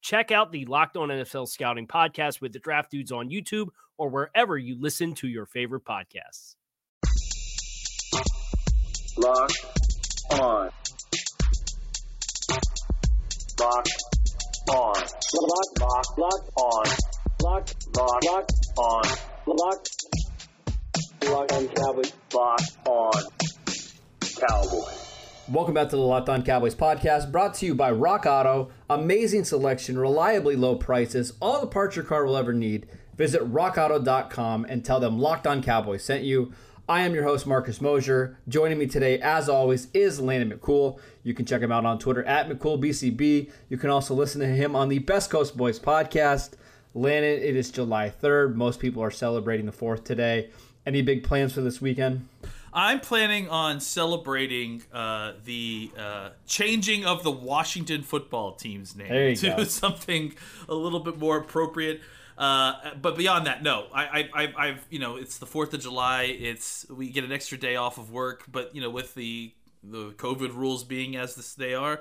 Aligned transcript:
Check 0.00 0.30
out 0.30 0.50
the 0.52 0.64
Locked 0.64 0.96
On 0.96 1.08
NFL 1.08 1.48
Scouting 1.48 1.86
podcast 1.86 2.40
with 2.40 2.52
the 2.52 2.58
Draft 2.58 2.90
Dudes 2.90 3.12
on 3.12 3.28
YouTube 3.28 3.68
or 3.98 4.08
wherever 4.08 4.56
you 4.56 4.76
listen 4.80 5.14
to 5.16 5.28
your 5.28 5.46
favorite 5.46 5.84
podcasts. 5.84 6.56
Locked 9.18 9.66
on. 10.32 10.70
Locked 13.58 13.90
on. 14.70 14.94
Locked, 14.94 15.80
locked, 15.80 16.18
locked 16.18 16.50
on. 16.56 16.84
Locked, 17.42 17.96
locked, 17.96 18.24
locked 18.24 18.52
on. 18.78 19.04
Locked, 19.46 20.06
locked 21.24 21.52
on 21.52 21.68
Cowboys. 21.68 22.12
Locked 22.32 22.78
on 22.86 23.12
Cowboys. 24.38 24.99
Welcome 25.50 25.74
back 25.74 25.88
to 25.88 25.96
the 25.96 26.02
Locked 26.02 26.28
On 26.28 26.44
Cowboys 26.44 26.76
podcast, 26.76 27.32
brought 27.32 27.54
to 27.54 27.66
you 27.66 27.74
by 27.74 27.90
Rock 27.90 28.24
Auto. 28.24 28.70
Amazing 28.88 29.42
selection, 29.42 29.98
reliably 29.98 30.54
low 30.54 30.76
prices, 30.76 31.32
all 31.40 31.60
the 31.60 31.66
parts 31.66 31.96
your 31.96 32.04
car 32.04 32.24
will 32.24 32.36
ever 32.36 32.52
need. 32.52 32.86
Visit 33.16 33.42
rockauto.com 33.52 34.64
and 34.68 34.84
tell 34.84 35.00
them 35.00 35.18
Locked 35.18 35.48
On 35.48 35.60
Cowboys 35.60 36.04
sent 36.04 36.22
you. 36.22 36.52
I 36.88 37.00
am 37.00 37.14
your 37.14 37.24
host, 37.24 37.48
Marcus 37.48 37.80
Mosher. 37.80 38.38
Joining 38.46 38.78
me 38.78 38.86
today, 38.86 39.18
as 39.18 39.48
always, 39.48 39.88
is 39.92 40.20
Landon 40.20 40.56
McCool. 40.56 41.00
You 41.24 41.34
can 41.34 41.46
check 41.46 41.62
him 41.62 41.72
out 41.72 41.84
on 41.84 41.98
Twitter 41.98 42.22
at 42.22 42.48
McCoolBCB. 42.48 43.50
You 43.68 43.76
can 43.76 43.90
also 43.90 44.14
listen 44.14 44.40
to 44.42 44.46
him 44.46 44.76
on 44.76 44.88
the 44.88 45.00
Best 45.00 45.30
Coast 45.30 45.56
Boys 45.56 45.80
podcast. 45.80 46.52
Landon, 46.94 47.42
it 47.42 47.56
is 47.56 47.72
July 47.72 48.08
3rd. 48.22 48.54
Most 48.54 48.78
people 48.78 49.02
are 49.02 49.10
celebrating 49.10 49.66
the 49.66 49.72
4th 49.72 50.04
today. 50.04 50.50
Any 50.86 51.02
big 51.02 51.24
plans 51.24 51.52
for 51.52 51.60
this 51.60 51.80
weekend? 51.80 52.28
I'm 52.72 53.00
planning 53.00 53.48
on 53.48 53.80
celebrating 53.80 54.82
uh, 54.92 55.32
the 55.44 55.90
uh, 55.98 56.30
changing 56.46 57.04
of 57.04 57.22
the 57.24 57.30
Washington 57.30 58.02
football 58.02 58.52
team's 58.52 58.94
name 58.94 59.34
to 59.36 59.56
go. 59.56 59.64
something 59.64 60.34
a 60.68 60.74
little 60.74 61.00
bit 61.00 61.18
more 61.18 61.38
appropriate. 61.38 62.00
Uh, 62.38 62.94
but 63.00 63.16
beyond 63.16 63.46
that, 63.46 63.62
no. 63.62 63.86
I, 63.92 64.28
I, 64.32 64.52
I've, 64.56 64.86
you 64.88 64.98
know, 64.98 65.16
it's 65.16 65.38
the 65.38 65.46
Fourth 65.46 65.74
of 65.74 65.80
July. 65.80 66.22
It's 66.24 66.86
we 66.88 67.10
get 67.10 67.24
an 67.24 67.32
extra 67.32 67.58
day 67.58 67.76
off 67.76 67.98
of 67.98 68.10
work, 68.10 68.44
but 68.50 68.74
you 68.74 68.80
know, 68.80 68.90
with 68.90 69.14
the 69.14 69.52
the 69.82 70.10
COVID 70.12 70.54
rules 70.54 70.84
being 70.84 71.16
as 71.16 71.34
this, 71.34 71.54
they 71.54 71.74
are, 71.74 72.00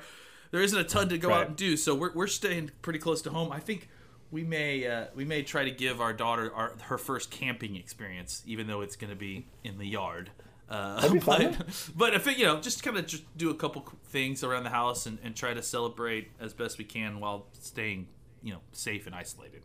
there 0.52 0.62
isn't 0.62 0.78
a 0.80 0.84
ton 0.84 1.10
to 1.10 1.18
go 1.18 1.30
Right. 1.30 1.42
out 1.42 1.48
and 1.48 1.56
do. 1.56 1.78
So 1.78 1.96
we're, 1.96 2.14
we're 2.14 2.28
staying 2.28 2.72
pretty 2.82 3.00
close 3.00 3.22
to 3.24 3.30
home. 3.32 3.52
I 3.52 3.60
think 3.60 3.88
we 4.32 4.44
may 4.44 4.88
uh, 4.88 5.06
we 5.16 5.26
may 5.26 5.44
try 5.44 5.64
to 5.66 5.72
give 5.72 6.00
our 6.00 6.14
daughter 6.14 6.54
our, 6.54 6.74
her 6.84 6.98
first 6.98 7.32
camping 7.32 7.76
experience, 7.76 8.44
even 8.46 8.68
though 8.68 8.82
it's 8.82 8.96
going 8.96 9.10
to 9.12 9.16
be 9.18 9.48
in 9.64 9.78
the 9.78 9.88
yard. 9.88 10.30
Uh, 10.70 10.96
That'd 11.02 11.14
be 11.14 11.20
fun. 11.20 11.56
But, 11.58 11.90
but 11.96 12.14
if 12.14 12.28
it, 12.28 12.38
you 12.38 12.46
know, 12.46 12.60
just 12.60 12.84
kind 12.84 12.98
of 12.98 13.08
just 13.08 13.24
do 13.38 13.50
a 13.50 13.56
couple 13.56 13.84
things 14.06 14.44
around 14.44 14.64
the 14.64 14.70
house 14.70 15.06
and, 15.06 15.18
and 15.24 15.36
try 15.36 15.54
to 15.54 15.62
celebrate 15.62 16.30
as 16.40 16.54
best 16.54 16.78
we 16.78 16.86
can 16.86 17.20
while 17.20 17.48
staying, 17.60 18.08
you 18.44 18.54
know, 18.54 18.60
safe 18.72 19.06
and 19.08 19.16
isolated. 19.16 19.64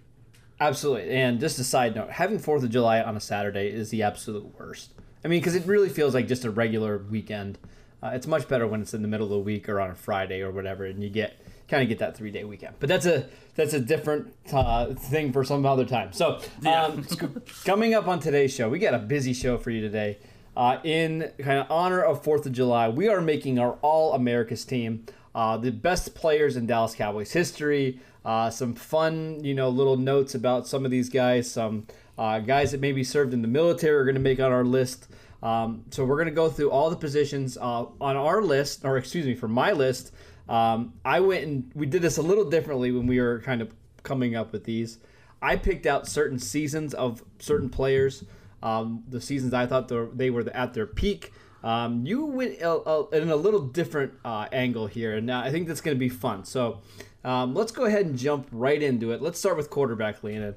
Absolutely. 0.61 1.11
And 1.11 1.41
just 1.41 1.59
a 1.59 1.65
side 1.65 1.95
note, 1.95 2.11
having 2.11 2.39
4th 2.39 2.63
of 2.63 2.71
July 2.71 3.03
on 3.03 3.17
a 3.17 3.21
Saturday 3.21 3.69
is 3.69 3.91
the 3.91 4.03
absolute 4.03 4.59
worst. 4.59 4.93
I 5.25 5.29
mean, 5.29 5.41
because 5.41 5.55
it 5.55 5.67
really 5.67 5.89
feels 5.89 6.15
like 6.15 6.29
just 6.29 6.45
a 6.45 6.51
regular 6.51 6.99
weekend. 6.99 7.59
Uh, 8.03 8.11
it's 8.15 8.27
much 8.27 8.47
better 8.47 8.67
when 8.67 8.83
it's 8.83 8.93
in 8.95 9.03
the 9.03 9.09
middle 9.09 9.27
of 9.27 9.31
the 9.31 9.39
week 9.39 9.69
or 9.69 9.81
on 9.81 9.91
a 9.91 9.95
Friday 9.95 10.43
or 10.43 10.51
whatever, 10.51 10.85
and 10.85 11.03
you 11.03 11.09
get 11.09 11.41
kind 11.69 11.83
of 11.83 11.89
get 11.89 11.99
that 11.99 12.15
three 12.15 12.31
day 12.31 12.45
weekend. 12.45 12.75
But 12.79 12.91
that's 12.91 13.07
a 13.07 13.27
that's 13.55 13.73
a 13.73 13.81
different 13.81 14.35
uh, 14.53 14.93
thing 14.93 15.33
for 15.33 15.43
some 15.45 15.65
other 15.65 15.87
time. 15.87 16.13
So, 16.13 16.41
um, 16.67 17.07
coming 17.65 17.95
up 17.95 18.07
on 18.07 18.21
today's 18.21 18.53
show, 18.53 18.69
we 18.69 18.79
got 18.79 18.93
a 18.93 18.99
busy 18.99 19.33
show 19.33 19.57
for 19.57 19.71
you 19.71 19.81
today. 19.81 20.19
Uh, 20.57 20.79
in 20.85 21.33
kind 21.39 21.59
of 21.59 21.71
honor 21.71 22.01
of 22.01 22.23
Fourth 22.23 22.47
of 22.47 22.53
July, 22.53 22.89
we 22.89 23.09
are 23.09 23.21
making 23.21 23.59
our 23.59 23.79
All 23.83 24.13
Americas 24.13 24.65
team. 24.65 25.07
Uh, 25.35 25.57
the 25.57 25.73
best 25.73 26.15
players 26.15 26.57
in 26.57 26.67
Dallas 26.67 26.95
Cowboys 26.95 27.33
history. 27.33 28.01
Uh, 28.25 28.49
some 28.51 28.75
fun, 28.75 29.43
you 29.43 29.55
know, 29.55 29.69
little 29.69 29.97
notes 29.97 30.35
about 30.35 30.67
some 30.67 30.85
of 30.85 30.91
these 30.91 31.09
guys. 31.09 31.51
Some 31.51 31.87
uh, 32.17 32.39
guys 32.39 32.71
that 32.71 32.81
maybe 32.81 33.03
served 33.03 33.35
in 33.35 33.43
the 33.43 33.49
military 33.49 33.97
are 33.97 34.05
going 34.05 34.15
to 34.15 34.21
make 34.21 34.39
on 34.39 34.53
our 34.53 34.65
list. 34.65 35.09
Um, 35.43 35.85
so 35.91 36.05
we're 36.05 36.17
going 36.17 36.29
to 36.29 36.35
go 36.35 36.49
through 36.49 36.71
all 36.71 36.89
the 36.89 36.97
positions 36.97 37.59
uh, 37.59 37.85
on 38.01 38.17
our 38.17 38.41
list, 38.41 38.85
or 38.85 38.97
excuse 38.97 39.27
me, 39.27 39.35
for 39.35 39.49
my 39.49 39.73
list. 39.73 40.13
Um, 40.49 40.95
I 41.05 41.21
went 41.21 41.45
and 41.45 41.71
we 41.75 41.87
did 41.87 42.01
this 42.01 42.19
a 42.19 42.23
little 42.23 42.49
differently 42.49 42.93
when 42.93 43.07
we 43.07 43.21
were 43.21 43.41
kind 43.41 43.61
of 43.61 43.75
coming 44.03 44.37
up 44.37 44.53
with 44.53 44.65
these. 44.65 44.99
I 45.43 45.57
picked 45.57 45.85
out 45.85 46.07
certain 46.07 46.39
seasons 46.39 46.95
of 46.95 47.23
certain 47.39 47.69
players, 47.69 48.25
um, 48.65 49.05
the 49.09 49.21
seasons 49.21 49.55
I 49.55 49.67
thought 49.67 49.87
they 50.17 50.31
were- 50.31 50.49
at 50.53 50.75
their 50.75 50.87
peak. 50.87 51.33
Um, 51.63 52.05
you 52.05 52.25
went 52.27 52.61
a, 52.61 52.69
a, 52.71 53.09
in 53.11 53.31
a 53.31 53.37
little 53.37 53.61
different 53.61 54.13
uh, 54.25 54.47
angle 54.53 54.87
here, 54.87 55.15
and 55.17 55.31
I 55.31 55.51
think 55.51 55.69
that's 55.69 55.81
going 55.81 55.97
to 55.97 55.99
be 55.99 56.09
fun. 56.11 56.45
So 56.45 56.81
um, 57.25 57.55
let's 57.55 57.73
go 57.73 57.85
ahead 57.85 58.05
and 58.07 58.19
jump 58.19 58.49
right 58.53 58.83
into 58.83 59.13
it. 59.13 59.23
Let's 59.23 59.39
start 59.39 59.57
with 59.57 59.71
quarterback, 59.71 60.23
Landon. 60.23 60.57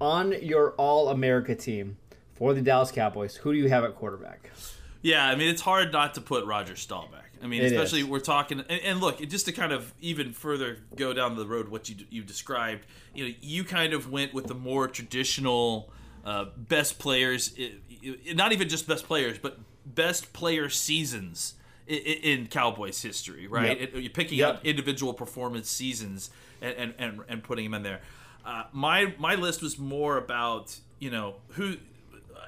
On 0.00 0.32
your 0.42 0.72
All 0.72 1.10
America 1.10 1.54
team 1.54 1.96
for 2.34 2.54
the 2.54 2.62
Dallas 2.62 2.90
Cowboys, 2.90 3.36
who 3.36 3.52
do 3.52 3.58
you 3.58 3.68
have 3.68 3.84
at 3.84 3.94
quarterback? 3.94 4.50
Yeah, 5.02 5.24
I 5.28 5.36
mean, 5.36 5.48
it's 5.48 5.62
hard 5.62 5.92
not 5.92 6.14
to 6.14 6.20
put 6.20 6.44
Roger 6.44 6.74
Staubach. 6.74 7.22
I 7.40 7.46
mean, 7.46 7.62
It 7.62 7.66
especially 7.72 8.00
is. 8.00 8.06
we're 8.06 8.18
talking, 8.18 8.58
and, 8.68 8.80
and 8.82 9.00
look, 9.00 9.20
just 9.28 9.46
to 9.46 9.52
kind 9.52 9.70
of 9.72 9.94
even 10.00 10.32
further 10.32 10.78
go 10.96 11.12
down 11.12 11.36
the 11.36 11.46
road, 11.46 11.68
what 11.68 11.88
you 11.88 11.94
you 12.10 12.24
described, 12.24 12.84
you 13.14 13.28
know, 13.28 13.34
you 13.40 13.62
kind 13.62 13.92
of 13.92 14.10
went 14.10 14.34
with 14.34 14.46
the 14.48 14.56
more 14.56 14.88
traditional 14.88 15.92
uh, 16.24 16.46
best 16.56 16.98
players, 16.98 17.54
not 18.34 18.52
even 18.52 18.68
just 18.68 18.86
best 18.86 19.06
players, 19.06 19.38
but 19.38 19.58
best 19.84 20.32
player 20.32 20.68
seasons 20.68 21.54
in 21.86 22.46
Cowboys 22.48 23.00
history, 23.00 23.46
right? 23.46 23.80
Yep. 23.80 23.90
You're 23.94 24.10
picking 24.10 24.38
Yep. 24.38 24.54
up 24.56 24.64
individual 24.66 25.14
performance 25.14 25.70
seasons 25.70 26.30
and 26.60 26.94
and, 26.98 27.20
and, 27.28 27.42
putting 27.42 27.64
them 27.64 27.74
in 27.74 27.82
there. 27.82 28.00
Uh, 28.44 28.64
my 28.72 29.14
my 29.18 29.34
list 29.34 29.62
was 29.62 29.78
more 29.78 30.18
about 30.18 30.78
you 30.98 31.10
know 31.10 31.36
who 31.50 31.76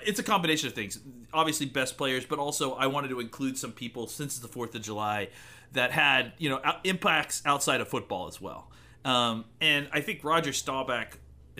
it's 0.04 0.18
a 0.18 0.22
combination 0.22 0.68
of 0.68 0.74
things. 0.74 0.98
Obviously, 1.32 1.66
best 1.66 1.96
players, 1.96 2.24
but 2.26 2.38
also 2.38 2.74
I 2.74 2.86
wanted 2.86 3.08
to 3.08 3.20
include 3.20 3.56
some 3.56 3.72
people 3.72 4.06
since 4.08 4.38
the 4.38 4.48
Fourth 4.48 4.74
of 4.74 4.82
July 4.82 5.28
that 5.72 5.92
had 5.92 6.32
you 6.38 6.50
know 6.50 6.60
impacts 6.84 7.42
outside 7.46 7.80
of 7.80 7.88
football 7.88 8.28
as 8.28 8.40
well. 8.40 8.70
Um, 9.04 9.46
and 9.60 9.88
I 9.92 10.00
think 10.00 10.22
Roger 10.22 10.52
Staubach 10.52 11.18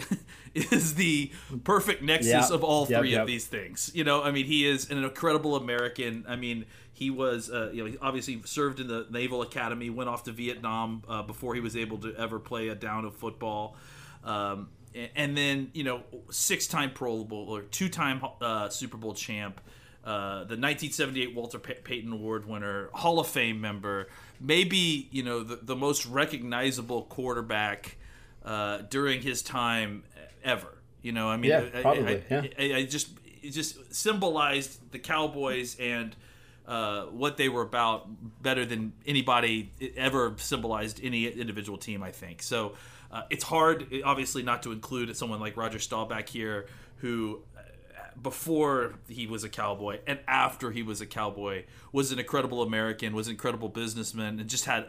is 0.55 0.95
the 0.95 1.31
perfect 1.65 2.03
nexus 2.03 2.33
Yep. 2.33 2.51
of 2.51 2.65
all 2.65 2.87
three 2.87 3.13
yep. 3.13 3.23
of 3.23 3.27
these 3.27 3.47
things. 3.47 3.91
You 3.95 4.05
know, 4.05 4.23
I 4.23 4.31
mean, 4.31 4.47
he 4.47 4.67
is 4.67 4.91
an 4.91 5.03
incredible 5.03 5.57
American. 5.57 6.25
I 6.29 6.37
mean, 6.37 6.67
he 6.93 7.11
was, 7.11 7.51
uh, 7.51 7.71
you 7.73 7.85
know, 7.85 7.91
he 7.91 7.99
obviously 7.99 8.41
served 8.45 8.81
in 8.81 8.89
the 8.89 9.07
Naval 9.11 9.43
Academy, 9.43 9.91
went 9.91 10.09
off 10.11 10.25
to 10.25 10.33
Vietnam 10.33 11.03
uh, 11.09 11.23
before 11.23 11.55
he 11.55 11.61
was 11.61 11.77
able 11.77 11.99
to 11.99 12.15
ever 12.17 12.39
play 12.39 12.69
a 12.69 12.75
down 12.75 13.05
of 13.05 13.15
football. 13.15 13.77
Um, 14.25 14.69
and 15.15 15.37
then, 15.37 15.71
you 15.73 15.85
know, 15.85 16.03
six 16.31 16.67
time 16.67 16.91
Pro 16.93 17.23
Bowl 17.25 17.49
or 17.49 17.63
two 17.63 17.89
time 17.89 18.21
uh, 18.41 18.69
Super 18.69 18.97
Bowl 18.97 19.15
champ. 19.15 19.61
uh, 20.05 20.39
the 20.41 20.57
1978 20.57 21.35
Walter 21.35 21.59
Pay- 21.59 21.79
Payton 21.85 22.13
Award 22.13 22.47
winner, 22.47 22.91
Hall 22.95 23.21
of 23.21 23.29
Fame 23.29 23.61
member, 23.61 24.09
maybe 24.41 25.09
you 25.13 25.23
know 25.23 25.43
the, 25.45 25.57
the 25.63 25.77
most 25.77 26.07
recognizable 26.07 27.03
quarterback 27.05 27.97
uh, 28.45 28.79
during 28.89 29.23
his 29.23 29.43
time 29.43 30.03
ever. 30.45 30.79
You 31.03 31.13
know, 31.13 31.29
I 31.29 31.37
mean, 31.37 31.51
Yeah, 31.51 31.65
I- 31.75 31.83
probably, 31.83 32.17
I, 32.17 32.23
yeah. 32.31 32.43
I, 32.59 32.75
I 32.79 32.85
just 32.85 33.09
it 33.43 33.51
just 33.51 33.95
symbolized 33.95 34.93
the 34.93 34.99
Cowboys 34.99 35.77
and 35.81 36.15
uh, 36.67 37.07
what 37.07 37.37
they 37.39 37.49
were 37.49 37.63
about 37.63 38.07
better 38.43 38.65
than 38.67 38.93
anybody 39.07 39.73
ever 39.97 40.35
symbolized 40.37 41.01
any 41.03 41.27
individual 41.27 41.79
team. 41.79 42.03
I 42.03 42.11
think 42.13 42.43
so. 42.43 42.75
Uh, 43.11 43.23
it's 43.31 43.43
hard, 43.43 43.87
obviously, 44.05 44.43
not 44.43 44.63
to 44.63 44.71
include 44.73 45.17
someone 45.17 45.41
like 45.41 45.57
Roger 45.57 45.79
Staubach 45.81 46.29
here, 46.29 46.67
who 46.99 47.41
uh, 47.57 47.61
before 48.23 48.95
he 49.09 49.27
was 49.27 49.43
a 49.43 49.49
cowboy 49.49 49.99
and 50.07 50.21
after 50.29 50.71
he 50.71 50.83
was 50.85 51.01
a 51.01 51.07
cowboy 51.07 51.65
was 51.93 52.13
an 52.13 52.19
incredible 52.21 52.63
American, 52.63 53.13
was 53.15 53.27
an 53.27 53.33
incredible 53.33 53.69
businessman, 53.69 54.39
and 54.39 54.49
just 54.49 54.67
had 54.67 54.89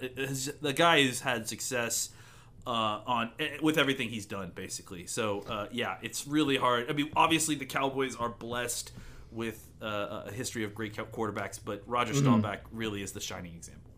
the 0.61 0.73
guy 0.73 1.01
has 1.03 1.21
had 1.21 1.47
success 1.47 2.09
uh, 2.65 3.01
on 3.05 3.31
eh, 3.39 3.57
with 3.61 3.77
everything 3.77 4.09
he's 4.09 4.25
done, 4.25 4.51
basically. 4.53 5.07
So 5.07 5.41
uh, 5.41 5.67
yeah, 5.71 5.97
it's 6.01 6.27
really 6.27 6.57
hard. 6.57 6.89
I 6.89 6.93
mean, 6.93 7.11
obviously 7.15 7.55
the 7.55 7.65
Cowboys 7.65 8.15
are 8.15 8.29
blessed 8.29 8.91
with 9.31 9.67
uh, 9.81 10.23
a 10.27 10.31
history 10.31 10.63
of 10.63 10.75
great 10.75 10.93
quarterbacks, 10.93 11.59
but 11.63 11.83
Roger 11.87 12.13
Staubach 12.13 12.59
really 12.71 13.01
is 13.01 13.13
the 13.13 13.21
shining 13.21 13.55
example. 13.55 13.91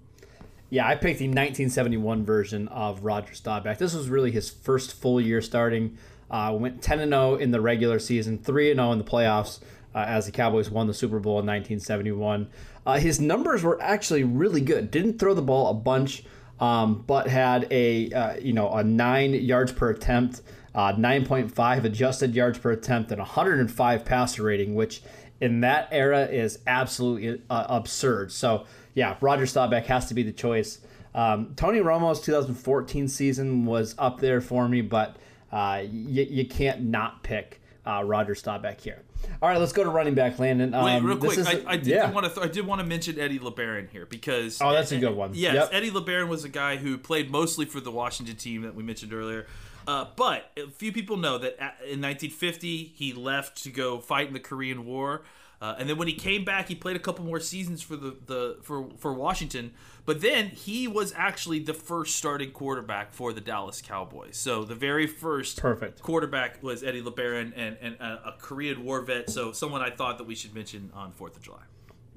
Yeah, 0.69 0.88
I 0.88 0.95
picked 0.95 1.19
the 1.19 1.27
1971 1.27 2.25
version 2.25 2.68
of 2.69 3.04
Roger 3.04 3.33
Staubach. 3.33 3.77
This 3.77 3.94
was 3.94 4.10
really 4.10 4.31
his 4.31 4.50
first 4.50 4.94
full 4.94 5.21
year 5.21 5.42
starting. 5.42 5.98
Uh, 6.31 6.56
went 6.60 6.81
10 6.81 7.00
and 7.00 7.12
0 7.12 7.36
in 7.36 7.51
the 7.51 7.62
regular 7.62 8.00
season, 8.00 8.39
3 8.39 8.71
and 8.71 8.80
0 8.80 8.92
in 8.94 8.98
the 8.98 9.04
playoffs 9.04 9.60
uh, 9.94 10.00
as 10.00 10.25
the 10.25 10.31
Cowboys 10.31 10.69
won 10.69 10.88
the 10.88 10.94
Super 10.94 11.19
Bowl 11.19 11.33
in 11.33 11.45
1971. 11.45 12.50
Uh, 12.86 12.98
his 12.98 13.19
numbers 13.19 13.63
were 13.63 13.81
actually 13.81 14.24
really 14.24 14.62
good. 14.62 14.92
Didn't 14.92 15.19
throw 15.19 15.33
the 15.33 15.42
ball 15.42 15.69
a 15.69 15.74
bunch, 15.74 16.24
um, 16.63 17.04
but 17.06 17.27
had 17.27 17.68
a 17.71 18.10
uh, 18.12 18.36
you 18.38 18.54
know 18.54 18.71
a 18.71 18.83
nine 18.83 19.33
yards 19.33 19.74
per 19.74 19.89
attempt, 19.89 20.42
uh, 20.74 20.94
9.5 20.94 21.83
adjusted 21.83 22.33
yards 22.33 22.57
per 22.57 22.71
attempt, 22.71 23.12
and 23.12 23.19
105 23.19 24.06
passer 24.06 24.44
rating, 24.44 24.74
which 24.74 25.04
in 25.42 25.60
that 25.60 25.89
era 25.92 26.25
is 26.25 26.60
absolutely 26.65 27.42
uh, 27.50 27.65
absurd. 27.68 28.31
So 28.31 28.65
yeah, 28.94 29.18
Roger 29.19 29.45
Staubach 29.45 29.86
has 29.88 30.07
to 30.07 30.13
be 30.13 30.24
the 30.24 30.31
choice. 30.31 30.80
Um, 31.13 31.54
Tony 31.57 31.80
Romo's 31.80 32.21
2014 32.21 33.10
season 33.10 33.65
was 33.65 33.94
up 33.98 34.21
there 34.21 34.39
for 34.39 34.69
me, 34.69 34.80
but 34.80 35.18
uh, 35.51 35.83
you, 35.86 36.24
you 36.24 36.48
can't 36.48 36.81
not 36.83 37.24
pick 37.24 37.62
uh, 37.86 38.04
Roger 38.06 38.36
Staubach 38.36 38.80
here. 38.80 39.01
All 39.41 39.49
right, 39.49 39.57
let's 39.59 39.73
go 39.73 39.83
to 39.83 39.89
running 39.89 40.13
back, 40.15 40.39
Landon. 40.39 40.73
Um, 40.73 40.85
Wait, 40.85 41.01
real 41.03 41.17
this 41.17 41.35
quick, 41.35 41.39
is- 41.39 41.65
I, 41.65 41.71
I 41.73 41.77
did 41.77 41.87
yeah. 41.87 42.11
want 42.11 42.25
to 42.25 42.31
th- 42.33 42.45
I 42.45 42.49
did 42.49 42.65
want 42.65 42.79
to 42.81 42.87
mention 42.87 43.19
Eddie 43.19 43.39
LeBaron 43.39 43.89
here 43.89 44.05
because 44.05 44.61
Oh, 44.61 44.71
that's 44.71 44.91
a 44.91 44.97
good 44.99 45.15
one. 45.15 45.31
Yes, 45.33 45.53
Yep. 45.55 45.69
Eddie 45.73 45.91
LeBaron 45.91 46.27
was 46.29 46.43
a 46.43 46.49
guy 46.49 46.77
who 46.77 46.97
played 46.97 47.29
mostly 47.29 47.65
for 47.65 47.79
the 47.79 47.91
Washington 47.91 48.35
team 48.37 48.61
that 48.61 48.73
we 48.75 48.83
mentioned 48.83 49.13
earlier. 49.13 49.45
Uh, 49.88 50.06
but 50.15 50.51
a 50.57 50.69
few 50.69 50.91
people 50.91 51.18
know 51.18 51.38
that 51.38 51.53
in 51.56 52.01
1950 52.01 52.94
he 52.95 53.13
left 53.13 53.63
to 53.63 53.69
go 53.69 54.00
fight 54.00 54.27
in 54.27 54.33
the 54.33 54.39
Korean 54.39 54.85
War, 54.85 55.24
uh, 55.63 55.75
and 55.80 55.89
then 55.89 55.97
when 55.97 56.09
he 56.09 56.13
came 56.13 56.44
back, 56.44 56.68
he 56.68 56.75
played 56.75 56.97
a 56.97 57.00
couple 57.00 57.24
more 57.24 57.39
seasons 57.39 57.81
for 57.81 57.95
the, 57.95 58.18
the 58.25 58.57
for 58.62 58.89
for 58.97 59.13
Washington. 59.13 59.71
But 60.06 60.19
then 60.19 60.50
he 60.50 60.89
was 60.89 61.13
actually 61.15 61.59
the 61.59 61.74
first 61.74 62.18
starting 62.18 62.51
quarterback 62.51 63.13
for 63.13 63.31
the 63.31 63.39
Dallas 63.39 63.81
Cowboys. 63.81 64.35
So 64.35 64.65
the 64.65 64.75
very 64.75 65.07
first 65.07 65.62
Perfect. 65.62 66.01
quarterback 66.01 66.62
was 66.62 66.83
Eddie 66.83 67.01
LeBaron 67.01 67.53
and, 67.56 67.77
and 67.81 67.95
a, 68.01 68.21
a 68.25 68.36
Korean 68.38 68.83
War 68.83 69.00
vet. 69.01 69.29
So 69.29 69.53
someone 69.53 69.81
I 69.81 69.89
thought 69.89 70.18
that 70.18 70.25
we 70.25 70.36
should 70.36 70.53
mention 70.53 70.91
on 70.94 71.13
Fourth 71.13 71.38
of 71.38 71.41
July. 71.41 71.62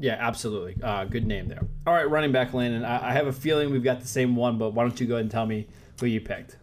Yeah, 0.01 0.17
absolutely. 0.19 0.77
Uh, 0.83 1.05
good 1.05 1.25
name 1.25 1.47
there. 1.47 1.63
All 1.87 1.95
right, 1.95 2.11
running 2.11 2.33
back, 2.33 2.53
Landon. 2.53 2.85
I, 2.85 3.11
I 3.11 3.13
have 3.13 3.29
a 3.29 3.33
feeling 3.33 3.71
we've 3.71 3.85
got 3.85 4.01
the 4.01 4.09
same 4.09 4.35
one, 4.35 4.59
but 4.59 4.71
why 4.71 4.83
don't 4.83 5.01
you 5.01 5.07
go 5.07 5.15
ahead 5.15 5.23
and 5.23 5.31
tell 5.31 5.47
me 5.47 5.69
who 6.01 6.07
you 6.07 6.21
picked? 6.21 6.57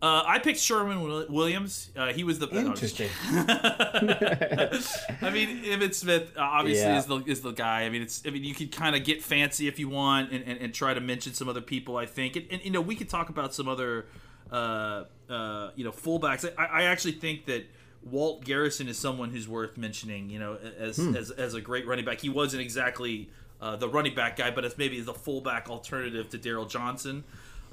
Uh, 0.00 0.22
I 0.24 0.38
picked 0.38 0.60
Sherman 0.60 1.02
Williams. 1.28 1.90
Uh, 1.96 2.12
he 2.12 2.22
was 2.22 2.38
the 2.38 2.46
no, 2.46 2.60
Interesting. 2.60 3.08
I 3.32 5.30
mean, 5.32 5.64
Emmitt 5.64 5.94
Smith 5.94 6.32
uh, 6.36 6.40
obviously 6.40 6.82
Yeah. 6.84 6.98
is 6.98 7.06
the 7.06 7.16
is 7.26 7.40
the 7.40 7.50
guy. 7.52 7.82
I 7.82 7.88
mean, 7.90 8.02
it's. 8.02 8.22
I 8.26 8.30
mean, 8.30 8.44
you 8.44 8.54
could 8.54 8.70
kind 8.72 8.94
of 8.94 9.04
get 9.04 9.22
fancy 9.22 9.66
if 9.66 9.78
you 9.78 9.88
want, 9.88 10.30
and, 10.32 10.44
and, 10.44 10.60
and 10.60 10.74
try 10.74 10.94
to 10.94 11.00
mention 11.00 11.34
some 11.34 11.48
other 11.48 11.60
people. 11.60 11.96
I 11.96 12.06
think, 12.06 12.36
and, 12.36 12.46
and 12.50 12.62
you 12.64 12.70
know, 12.70 12.80
we 12.80 12.94
could 12.94 13.08
talk 13.08 13.28
about 13.28 13.54
some 13.54 13.66
other, 13.68 14.06
uh, 14.52 15.04
uh, 15.28 15.70
you 15.74 15.84
know, 15.84 15.90
fullbacks. 15.92 16.48
I, 16.56 16.64
I 16.64 16.82
actually 16.84 17.12
think 17.12 17.46
that 17.46 17.66
Walt 18.04 18.44
Garrison 18.44 18.88
is 18.88 18.98
someone 18.98 19.30
who's 19.30 19.48
worth 19.48 19.76
mentioning. 19.76 20.30
You 20.30 20.38
know, 20.38 20.58
as 20.78 20.98
as, 21.00 21.32
as 21.32 21.54
a 21.54 21.60
great 21.60 21.86
running 21.88 22.04
back. 22.04 22.20
He 22.20 22.28
wasn't 22.28 22.62
exactly 22.62 23.30
uh, 23.60 23.74
the 23.74 23.88
running 23.88 24.14
back 24.14 24.36
guy, 24.36 24.52
but 24.52 24.64
as 24.64 24.78
maybe 24.78 25.00
the 25.00 25.14
fullback 25.14 25.68
alternative 25.68 26.28
to 26.30 26.38
Daryl 26.38 26.70
Johnston. 26.70 27.24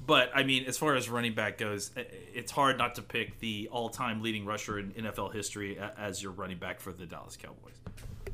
But 0.06 0.30
I 0.34 0.44
mean, 0.44 0.66
as 0.66 0.78
far 0.78 0.96
as 0.96 1.10
running 1.10 1.34
back 1.34 1.58
goes, 1.58 1.92
it's 1.96 2.52
hard 2.52 2.78
not 2.78 2.96
to 2.96 3.02
pick 3.02 3.40
the 3.40 3.70
all-time 3.72 4.22
leading 4.22 4.46
rusher 4.46 4.80
in 4.80 4.92
NFL 4.92 5.34
history 5.34 5.80
as 5.98 6.22
your 6.22 6.32
running 6.32 6.58
back 6.58 6.80
for 6.80 6.92
the 6.92 7.06
Dallas 7.06 7.38
Cowboys. 7.38 7.74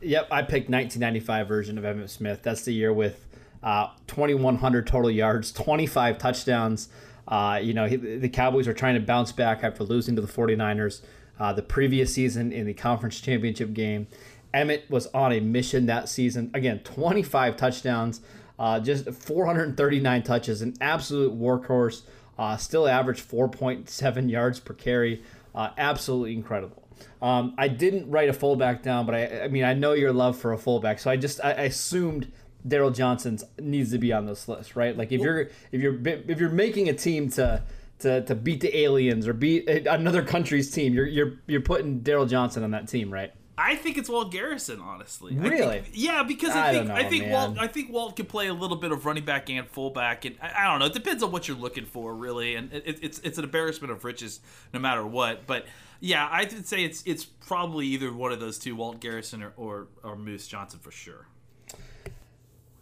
Yep, 0.02 0.28
I 0.32 0.42
picked 0.42 0.70
1995 0.70 1.48
version 1.48 1.78
of 1.78 1.84
Emmitt 1.84 2.10
Smith. 2.10 2.42
That's 2.42 2.64
the 2.64 2.74
year 2.74 2.92
with 2.92 3.28
uh, 3.64 3.90
2,100 4.08 4.88
total 4.88 5.12
yards, 5.12 5.52
25 5.54 6.18
touchdowns. 6.18 6.90
Uh, 7.28 7.60
you 7.62 7.74
know, 7.74 7.86
he, 7.86 7.96
the 7.96 8.30
Cowboys 8.30 8.68
were 8.68 8.74
trying 8.74 8.96
to 8.96 9.02
bounce 9.02 9.32
back 9.32 9.64
after 9.64 9.84
losing 9.84 10.16
to 10.16 10.22
the 10.22 10.28
49ers 10.28 11.02
uh, 11.40 11.54
the 11.54 11.62
previous 11.62 12.14
season 12.14 12.52
in 12.52 12.66
the 12.66 12.74
conference 12.74 13.20
championship 13.20 13.74
game. 13.74 14.08
Emmitt 14.54 14.90
was 14.90 15.08
on 15.08 15.32
a 15.32 15.40
mission 15.40 15.86
that 15.86 16.10
season. 16.10 16.52
Again, 16.54 16.80
25 16.80 17.56
touchdowns, 17.56 18.22
uh, 18.62 18.80
just 18.80 19.10
439 19.10 20.22
touches, 20.22 20.62
an 20.62 20.76
absolute 20.80 21.38
workhorse. 21.38 22.04
Uh, 22.38 22.56
still 22.58 22.88
averaged 22.88 23.28
4.7 23.28 24.30
yards 24.30 24.60
per 24.60 24.76
carry. 24.76 25.24
Uh, 25.56 25.70
absolutely 25.80 26.34
incredible. 26.34 26.88
Um, 27.24 27.56
I 27.58 27.68
didn't 27.68 28.12
write 28.12 28.30
a 28.30 28.34
fullback 28.34 28.84
down, 28.84 29.08
but 29.08 29.16
I, 29.16 29.46
I 29.46 29.48
mean, 29.48 29.64
I 29.64 29.74
know 29.74 29.94
your 29.94 30.14
love 30.14 30.38
for 30.38 30.54
a 30.54 30.60
fullback, 30.60 31.00
so 31.00 31.10
I 31.10 31.18
just 31.18 31.44
I, 31.44 31.54
I 31.54 31.62
assumed 31.64 32.32
Daryl 32.68 32.94
Johnston's 32.96 33.44
needs 33.60 33.92
to 33.94 33.98
be 33.98 34.14
on 34.14 34.28
this 34.28 34.48
list, 34.48 34.76
right? 34.76 34.96
Like 34.96 35.12
if 35.12 35.22
you're 35.22 35.50
if 35.72 35.82
you're 35.82 36.00
if 36.06 36.40
you're 36.40 36.50
making 36.50 36.88
a 36.88 36.94
team 36.94 37.32
to 37.32 37.64
to, 38.00 38.24
to 38.26 38.36
beat 38.36 38.62
the 38.62 38.78
aliens 38.78 39.28
or 39.28 39.34
beat 39.34 39.68
another 39.68 40.24
country's 40.24 40.70
team, 40.70 40.94
you're 40.94 41.08
you're 41.08 41.34
you're 41.48 41.62
putting 41.62 42.02
Daryl 42.02 42.30
Johnston 42.30 42.64
on 42.64 42.70
that 42.72 42.88
team, 42.88 43.12
right? 43.12 43.34
I 43.64 43.76
think 43.76 43.98
it's 43.98 44.10
Walt 44.10 44.32
Garrison, 44.32 44.80
honestly. 44.80 45.36
Really? 45.36 45.82
think- 45.82 45.94
yeah, 45.94 46.24
because 46.24 46.56
I, 46.56 46.70
I 46.70 46.74
think 46.74 46.88
don't 46.88 46.98
I 46.98 47.10
think 47.10 47.24
man. 47.26 47.32
Walt 47.32 47.58
I 47.60 47.68
think 47.68 47.92
Walt 47.92 48.16
could 48.16 48.28
play 48.28 48.48
a 48.48 48.54
little 48.54 48.78
bit 48.78 48.92
of 48.92 49.06
running 49.06 49.24
back 49.24 49.50
and 49.50 49.68
fullback, 49.68 50.26
and 50.26 50.36
I, 50.42 50.52
I 50.64 50.68
don't 50.68 50.80
know. 50.80 50.86
It 50.88 50.94
depends 50.94 51.22
on 51.22 51.32
what 51.32 51.48
you're 51.48 51.58
looking 51.58 51.86
for, 51.86 52.16
really. 52.16 52.56
And 52.56 52.74
it, 52.74 53.00
it's 53.02 53.20
it's 53.20 53.38
an 53.38 53.44
embarrassment 53.44 53.92
of 53.92 54.04
riches, 54.04 54.40
no 54.74 54.80
matter 54.80 55.06
what. 55.06 55.46
But 55.46 55.66
yeah, 56.00 56.28
I 56.28 56.42
would 56.44 56.66
say 56.68 56.84
it's 56.84 57.04
it's 57.06 57.24
probably 57.24 57.86
either 57.88 58.12
one 58.12 58.32
of 58.32 58.40
those 58.40 58.58
two, 58.58 58.76
Walt 58.76 59.00
Garrison 59.00 59.44
or 59.44 59.54
or, 59.56 59.88
or 60.04 60.16
Moose 60.16 60.48
Johnston 60.48 60.80
for 60.80 60.92
sure. 60.92 61.28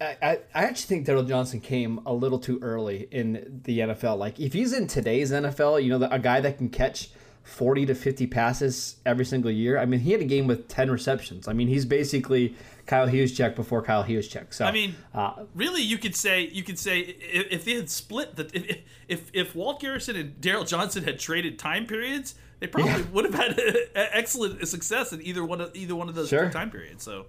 I, 0.01 0.39
I 0.55 0.63
actually 0.63 1.03
think 1.03 1.07
Daryl 1.07 1.27
Johnston 1.27 1.59
came 1.59 2.00
a 2.05 2.13
little 2.13 2.39
too 2.39 2.57
early 2.62 3.07
in 3.12 3.62
the 3.65 3.79
NFL. 3.79 4.17
Like 4.17 4.39
if 4.39 4.53
he's 4.53 4.71
in 4.71 4.88
today's 4.88 5.31
NFL, 5.31 5.83
you 5.83 5.98
know, 5.98 6.07
a 6.09 6.19
guy 6.19 6.39
that 6.39 6.57
can 6.57 6.69
catch 6.69 7.09
40 7.50 7.88
to 7.88 7.96
50 7.96 8.27
passes 8.27 8.98
every 9.06 9.25
single 9.25 9.51
year. 9.51 9.77
I 9.79 9.86
mean, 9.86 10.00
he 10.00 10.12
had 10.12 10.22
a 10.22 10.25
game 10.25 10.48
with 10.48 10.68
10 10.68 10.89
receptions. 10.91 11.48
I 11.48 11.53
mean, 11.53 11.68
he's 11.68 11.84
basically 11.86 12.56
Kyle 12.86 13.08
Juszczyk 13.08 13.56
before 13.56 13.82
Kyle 13.82 14.03
Juszczyk. 14.03 14.53
So 14.53 14.65
I 14.65 14.72
mean, 14.72 14.96
uh, 15.13 15.44
really, 15.56 15.82
you 15.82 15.98
could 15.98 16.15
say 16.15 16.48
you 16.48 16.63
could 16.63 16.79
say 16.79 17.00
if, 17.00 17.48
if 17.51 17.65
they 17.65 17.74
had 17.75 17.89
split 17.89 18.36
the 18.36 18.46
if 18.53 18.77
if, 19.08 19.32
if 19.34 19.56
Walt 19.56 19.79
Garrison 19.82 20.15
and 20.15 20.39
Daryl 20.39 20.68
Johnston 20.68 21.03
had 21.03 21.20
traded 21.20 21.58
time 21.60 21.86
periods, 21.86 22.36
they 22.60 22.68
probably 22.68 22.91
Yeah. 22.91 23.01
would 23.13 23.25
have 23.25 23.34
had 23.36 23.60
excellent 23.96 24.68
success 24.68 25.12
in 25.13 25.22
either 25.22 25.44
one 25.44 25.62
of 25.62 25.75
either 25.75 25.96
one 25.96 26.10
of 26.10 26.15
those 26.15 26.29
Sure. 26.29 26.50
time 26.50 26.70
periods. 26.72 27.03
So 27.03 27.25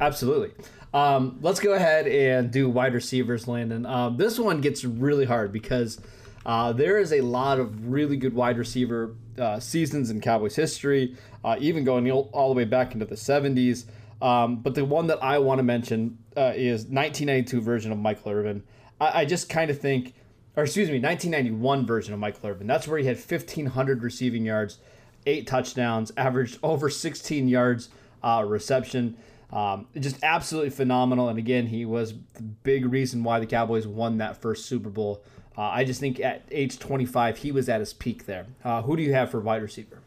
Absolutely. 0.00 0.50
Um, 0.92 1.38
let's 1.40 1.60
go 1.60 1.72
ahead 1.74 2.06
and 2.08 2.50
do 2.50 2.68
wide 2.68 2.94
receivers, 2.94 3.46
Landon. 3.46 3.86
Um, 3.86 4.16
this 4.16 4.38
one 4.38 4.60
gets 4.60 4.84
really 4.84 5.24
hard 5.24 5.52
because 5.52 6.00
uh, 6.44 6.72
there 6.72 6.98
is 6.98 7.12
a 7.12 7.20
lot 7.20 7.58
of 7.60 7.88
really 7.90 8.16
good 8.16 8.34
wide 8.34 8.58
receiver 8.58 9.14
uh, 9.38 9.60
seasons 9.60 10.10
in 10.10 10.20
Cowboys 10.20 10.56
history, 10.56 11.16
uh, 11.44 11.56
even 11.58 11.84
going 11.84 12.10
all 12.10 12.48
the 12.48 12.54
way 12.54 12.64
back 12.64 12.92
into 12.92 13.04
the 13.04 13.14
70s. 13.14 13.84
Um, 14.22 14.56
but 14.56 14.74
the 14.74 14.84
one 14.84 15.06
that 15.08 15.22
I 15.22 15.38
want 15.38 15.58
to 15.58 15.62
mention 15.62 16.18
uh, 16.36 16.52
is 16.54 16.86
1992 16.86 17.60
version 17.60 17.92
of 17.92 17.98
Michael 17.98 18.32
Irvin. 18.32 18.62
I, 19.00 19.20
I 19.20 19.24
just 19.24 19.48
kind 19.48 19.70
of 19.70 19.78
think, 19.78 20.14
or 20.56 20.64
excuse 20.64 20.88
me, 20.88 20.98
1991 21.00 21.86
version 21.86 22.14
of 22.14 22.20
Michael 22.20 22.48
Irvin. 22.48 22.66
That's 22.66 22.88
where 22.88 22.98
he 22.98 23.06
had 23.06 23.16
1,500 23.16 24.02
receiving 24.02 24.44
yards, 24.44 24.78
eight 25.26 25.46
touchdowns, 25.46 26.12
averaged 26.16 26.58
over 26.62 26.88
16 26.88 27.48
yards 27.48 27.88
uh, 28.22 28.44
reception. 28.46 29.16
Um, 29.52 29.86
just 29.98 30.16
absolutely 30.22 30.70
phenomenal. 30.70 31.28
And 31.28 31.38
again, 31.38 31.66
he 31.66 31.84
was 31.84 32.14
the 32.34 32.42
big 32.42 32.86
reason 32.86 33.22
why 33.22 33.40
the 33.40 33.46
Cowboys 33.46 33.86
won 33.86 34.18
that 34.18 34.40
first 34.40 34.66
Super 34.66 34.90
Bowl. 34.90 35.22
Uh, 35.56 35.62
I 35.62 35.84
just 35.84 36.00
think 36.00 36.20
at 36.20 36.42
age 36.50 36.78
25, 36.78 37.38
he 37.38 37.52
was 37.52 37.68
at 37.68 37.80
his 37.80 37.92
peak 37.92 38.26
there. 38.26 38.46
Uh, 38.64 38.82
who 38.82 38.96
do 38.96 39.02
you 39.02 39.12
have 39.12 39.30
for 39.30 39.40
wide 39.40 39.62
receiver? 39.62 39.98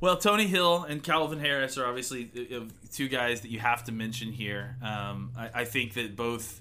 Well, 0.00 0.16
Tony 0.16 0.46
Hill 0.46 0.84
and 0.84 1.02
Calvin 1.02 1.40
Harris 1.40 1.78
are 1.78 1.86
obviously 1.86 2.30
uh, 2.36 2.56
uh, 2.58 2.64
two 2.92 3.08
guys 3.08 3.40
that 3.40 3.50
you 3.50 3.58
have 3.60 3.84
to 3.84 3.92
mention 3.92 4.32
here. 4.32 4.76
Um, 4.82 5.32
I, 5.36 5.50
I 5.54 5.64
think 5.64 5.94
that 5.94 6.14
both. 6.16 6.60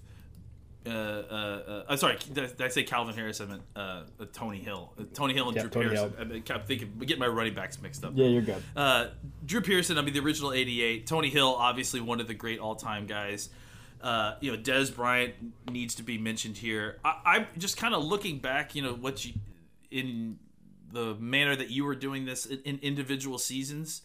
Uh, 0.85 0.89
uh, 0.89 0.93
uh, 0.93 1.83
I'm 1.89 1.97
sorry. 1.97 2.17
Did 2.31 2.61
I 2.61 2.67
say 2.67 2.83
Calvin 2.83 3.15
Harris? 3.15 3.39
I 3.39 3.45
meant 3.45 3.61
uh, 3.75 3.79
uh, 4.19 4.25
Tony 4.33 4.59
Hill. 4.59 4.93
Tony 5.13 5.33
Hill 5.33 5.49
and 5.49 5.57
Drew 5.57 5.69
Tony 5.69 5.89
Pearson. 5.89 6.13
Hill. 6.17 6.37
I 6.37 6.39
kept 6.41 6.67
thinking, 6.67 6.93
getting 6.99 7.19
my 7.19 7.27
running 7.27 7.53
backs 7.53 7.81
mixed 7.81 8.03
up. 8.03 8.13
Yeah, 8.15 8.27
you're 8.27 8.41
good. 8.41 8.61
Uh, 8.75 9.07
Drew 9.45 9.61
Pearson, 9.61 9.97
I 9.97 10.01
mean, 10.01 10.13
the 10.13 10.19
original 10.19 10.51
88. 10.51 11.07
Tony 11.07 11.29
Hill, 11.29 11.55
obviously 11.57 12.01
one 12.01 12.19
of 12.19 12.27
the 12.27 12.33
great 12.33 12.59
all 12.59 12.75
time 12.75 13.07
guys. 13.07 13.49
Uh, 14.03 14.35
you 14.41 14.51
know, 14.51 14.57
Dez 14.57 14.93
Bryant 14.93 15.33
needs 15.71 15.95
to 15.95 16.03
be 16.03 16.17
mentioned 16.17 16.57
here. 16.57 16.99
I, 17.05 17.21
I'm 17.25 17.47
just 17.57 17.77
kind 17.77 17.95
of 17.95 18.03
looking 18.03 18.39
back, 18.39 18.75
you 18.75 18.81
know, 18.81 18.93
what 18.93 19.23
you, 19.23 19.33
in 19.89 20.39
the 20.91 21.15
manner 21.15 21.55
that 21.55 21.69
you 21.69 21.85
were 21.85 21.95
doing 21.95 22.25
this 22.25 22.45
in, 22.45 22.59
in 22.65 22.79
individual 22.81 23.37
seasons. 23.37 24.01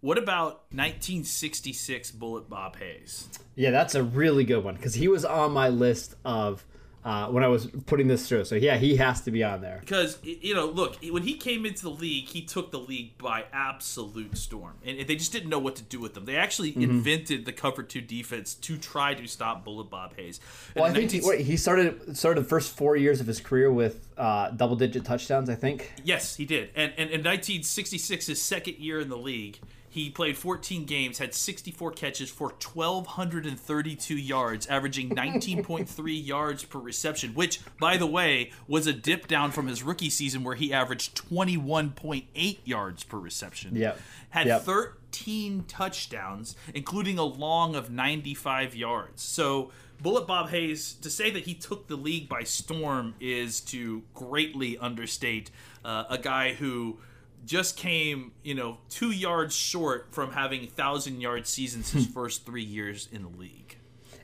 What 0.00 0.18
about 0.18 0.64
1966 0.72 2.12
Bullet 2.12 2.48
Bob 2.48 2.76
Hayes? 2.76 3.28
Yeah, 3.54 3.70
that's 3.70 3.94
a 3.94 4.02
really 4.02 4.44
good 4.44 4.64
one 4.64 4.74
because 4.74 4.94
he 4.94 5.08
was 5.08 5.24
on 5.24 5.52
my 5.52 5.68
list 5.68 6.14
of 6.24 6.64
uh, 7.06 7.28
when 7.28 7.44
I 7.44 7.48
was 7.48 7.66
putting 7.86 8.08
this 8.08 8.28
through. 8.28 8.44
So 8.46 8.56
yeah, 8.56 8.76
he 8.78 8.96
has 8.96 9.20
to 9.22 9.30
be 9.30 9.44
on 9.44 9.60
there. 9.60 9.78
Because 9.80 10.18
you 10.22 10.54
know, 10.54 10.66
look, 10.66 10.96
when 11.08 11.22
he 11.22 11.34
came 11.34 11.64
into 11.64 11.84
the 11.84 11.90
league, 11.90 12.26
he 12.26 12.42
took 12.42 12.72
the 12.72 12.80
league 12.80 13.16
by 13.16 13.44
absolute 13.52 14.36
storm, 14.36 14.74
and 14.84 14.98
they 15.06 15.14
just 15.14 15.32
didn't 15.32 15.48
know 15.48 15.58
what 15.60 15.76
to 15.76 15.82
do 15.84 16.00
with 16.00 16.14
them. 16.14 16.24
They 16.24 16.36
actually 16.36 16.66
Mm-hmm. 16.66 16.82
invented 16.82 17.44
the 17.46 17.52
cover 17.52 17.82
two 17.84 18.00
defense 18.00 18.54
to 18.54 18.76
try 18.76 19.14
to 19.14 19.26
stop 19.28 19.64
Bullet 19.64 19.88
Bob 19.88 20.16
Hayes. 20.16 20.40
And 20.74 20.82
Well, 20.82 20.84
I 20.84 20.88
in 20.88 20.94
think 21.08 21.10
he, 21.12 21.20
wait, 21.22 21.46
he 21.46 21.56
started 21.56 22.16
started 22.16 22.40
the 22.44 22.48
first 22.48 22.76
four 22.76 22.96
years 22.96 23.20
of 23.20 23.26
his 23.28 23.38
career 23.40 23.70
with 23.72 24.08
uh, 24.18 24.50
double 24.50 24.74
digit 24.74 25.04
touchdowns. 25.04 25.48
I 25.48 25.54
think. 25.54 25.92
Yes, 26.02 26.34
he 26.36 26.44
did. 26.44 26.70
And, 26.74 26.90
and 26.98 27.10
in 27.10 27.22
1966, 27.22 28.26
his 28.26 28.42
second 28.42 28.78
year 28.78 28.98
in 29.00 29.08
the 29.08 29.16
league, 29.16 29.58
he 29.96 30.10
played 30.10 30.36
14 30.36 30.84
games, 30.84 31.16
had 31.18 31.32
64 31.32 31.92
catches 31.92 32.28
for 32.28 32.48
1,232 32.48 34.14
yards, 34.14 34.66
averaging 34.66 35.08
19.3 35.08 36.26
yards 36.26 36.64
per 36.64 36.78
reception, 36.78 37.32
which, 37.32 37.60
by 37.80 37.96
the 37.96 38.06
way, 38.06 38.52
was 38.68 38.86
a 38.86 38.92
dip 38.92 39.26
down 39.26 39.50
from 39.52 39.68
his 39.68 39.82
rookie 39.82 40.10
season 40.10 40.44
where 40.44 40.54
he 40.54 40.70
averaged 40.70 41.16
21.8 41.16 42.58
yards 42.64 43.04
per 43.04 43.18
reception. 43.18 43.74
Yep. 43.74 43.98
Had 44.28 44.46
Yep. 44.48 44.62
13 44.64 45.64
touchdowns, 45.66 46.56
including 46.74 47.18
a 47.18 47.24
long 47.24 47.74
of 47.74 47.90
95 47.90 48.74
yards. 48.76 49.22
So, 49.22 49.70
Bullet 50.02 50.26
Bob 50.26 50.50
Hayes, 50.50 50.92
to 51.00 51.08
say 51.08 51.30
that 51.30 51.44
he 51.44 51.54
took 51.54 51.88
the 51.88 51.96
league 51.96 52.28
by 52.28 52.42
storm 52.42 53.14
is 53.18 53.62
to 53.62 54.02
greatly 54.12 54.76
understate 54.76 55.50
uh, 55.86 56.04
a 56.10 56.18
guy 56.18 56.52
who 56.52 56.98
just 57.44 57.76
came, 57.76 58.32
you 58.42 58.54
know, 58.54 58.78
two 58.88 59.10
yards 59.10 59.54
short 59.54 60.08
from 60.12 60.32
having 60.32 60.66
thousand 60.66 61.20
yard 61.20 61.46
seasons 61.46 61.90
his 61.92 62.06
first 62.06 62.44
three 62.46 62.64
years 62.64 63.08
in 63.12 63.22
the 63.22 63.28
league. 63.28 63.78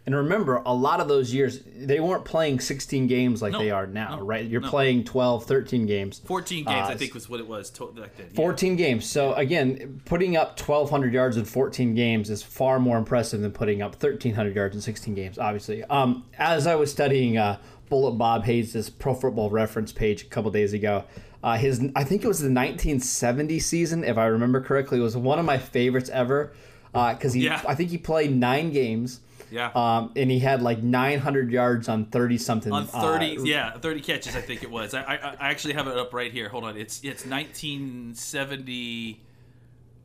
And 0.04 0.16
remember, 0.16 0.56
a 0.66 0.74
lot 0.74 0.98
of 0.98 1.06
those 1.06 1.32
years 1.32 1.60
they 1.76 2.00
weren't 2.00 2.24
playing 2.24 2.58
16 2.58 3.06
games 3.06 3.40
like 3.40 3.52
No, 3.52 3.60
they 3.60 3.70
are 3.70 3.86
now, 3.86 4.16
no, 4.16 4.24
right? 4.24 4.44
You're 4.44 4.60
no. 4.60 4.68
playing 4.68 5.04
12, 5.04 5.44
13 5.44 5.86
games. 5.86 6.20
14 6.24 6.64
games, 6.64 6.68
I 6.88 6.94
Uh, 6.94 6.96
think, 6.96 7.14
was 7.14 7.28
what 7.28 7.38
it 7.38 7.46
was 7.46 7.70
to- 7.70 7.86
back 7.92 8.16
then. 8.16 8.26
Yeah. 8.30 8.34
14 8.36 8.74
games. 8.74 9.06
So 9.06 9.32
again, 9.34 10.00
putting 10.04 10.36
up 10.36 10.58
1,200 10.58 11.12
yards 11.14 11.36
in 11.36 11.44
14 11.44 11.94
games 11.94 12.30
is 12.30 12.42
far 12.42 12.80
more 12.80 12.98
impressive 12.98 13.42
than 13.42 13.52
putting 13.52 13.80
up 13.80 13.94
1,300 13.94 14.56
yards 14.56 14.74
in 14.74 14.82
16 14.82 15.14
games. 15.14 15.38
Obviously, 15.38 15.84
um, 15.84 16.24
as 16.36 16.66
I 16.66 16.74
was 16.74 16.90
studying 16.90 17.38
uh, 17.38 17.58
Bullet 17.92 18.12
Bob 18.12 18.44
Hayes' 18.44 18.88
Pro 18.88 19.12
Football 19.12 19.50
Reference 19.50 19.92
page 19.92 20.22
a 20.22 20.24
couple 20.24 20.50
days 20.50 20.72
ago, 20.72 21.04
uh, 21.42 21.58
his 21.58 21.78
I 21.94 22.04
think 22.04 22.24
it 22.24 22.26
was 22.26 22.38
the 22.38 22.46
1970 22.46 23.58
season, 23.58 24.02
if 24.02 24.16
I 24.16 24.24
remember 24.28 24.62
correctly, 24.62 24.98
was 24.98 25.14
one 25.14 25.38
of 25.38 25.44
my 25.44 25.58
favorites 25.58 26.08
ever 26.08 26.54
because 26.94 27.34
he 27.34 27.44
Yeah. 27.44 27.60
I 27.68 27.74
think 27.74 27.90
he 27.90 27.98
played 27.98 28.34
nine 28.34 28.70
games. 28.70 29.20
Yeah. 29.50 29.72
Um, 29.74 30.10
and 30.16 30.30
he 30.30 30.38
had 30.38 30.62
like 30.62 30.82
900 30.82 31.52
yards 31.52 31.86
on 31.90 32.06
30 32.06 32.38
something. 32.38 32.72
on 32.72 32.86
30 32.86 33.36
uh, 33.36 33.42
yeah 33.42 33.76
30 33.76 34.00
catches 34.00 34.34
i 34.34 34.40
think 34.40 34.62
it 34.62 34.70
was 34.70 34.94
I, 34.94 35.02
I 35.02 35.16
i 35.38 35.50
actually 35.50 35.74
have 35.74 35.86
it 35.86 35.98
up 35.98 36.14
right 36.14 36.32
here 36.32 36.48
hold 36.48 36.64
on 36.64 36.78
it's 36.78 37.04
it's 37.04 37.26
1970 37.26 39.20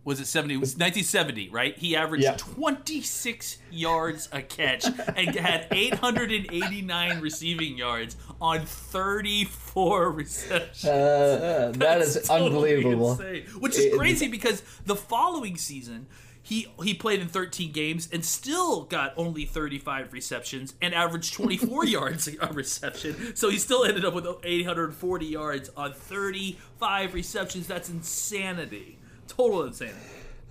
was 0.08 0.22
it 0.22 0.26
70 0.26 0.54
it 0.54 0.58
was 0.58 0.70
1970 0.78 1.50
right 1.50 1.78
he 1.78 1.94
averaged 1.96 2.24
Yeah. 2.24 2.38
26 2.38 3.58
yards 3.70 4.30
a 4.32 4.42
catch 4.42 4.86
and 4.86 5.36
had 5.36 5.68
889 5.70 7.20
receiving 7.20 7.78
yards 7.78 8.16
on 8.40 8.66
34 8.66 10.12
receptions 10.12 10.86
uh, 10.86 11.74
that 11.76 12.02
is 12.02 12.22
totally 12.26 12.76
unbelievable. 12.76 13.12
insane. 13.12 13.44
Which 13.60 13.74
is 13.78 13.86
It- 13.86 13.98
crazy 13.98 14.28
because 14.28 14.62
the 14.86 14.96
following 14.96 15.58
season 15.58 16.08
he 16.42 16.68
he 16.82 16.94
played 16.94 17.20
in 17.20 17.28
13 17.28 17.74
games 17.74 18.08
and 18.14 18.24
still 18.24 18.84
got 18.84 19.14
only 19.18 19.44
35 19.46 20.14
receptions 20.14 20.74
and 20.82 20.94
averaged 20.94 21.34
24 21.34 21.86
yards 21.98 22.30
a 22.30 22.54
reception. 22.54 23.36
So 23.36 23.50
he 23.50 23.58
still 23.58 23.84
ended 23.84 24.06
up 24.06 24.14
with 24.14 24.26
840 24.46 25.26
yards 25.26 25.70
on 25.76 25.92
35 25.92 27.14
receptions. 27.14 27.68
That's 27.68 27.90
insanity. 27.90 28.97
Total 29.38 29.64
insanity. 29.64 29.96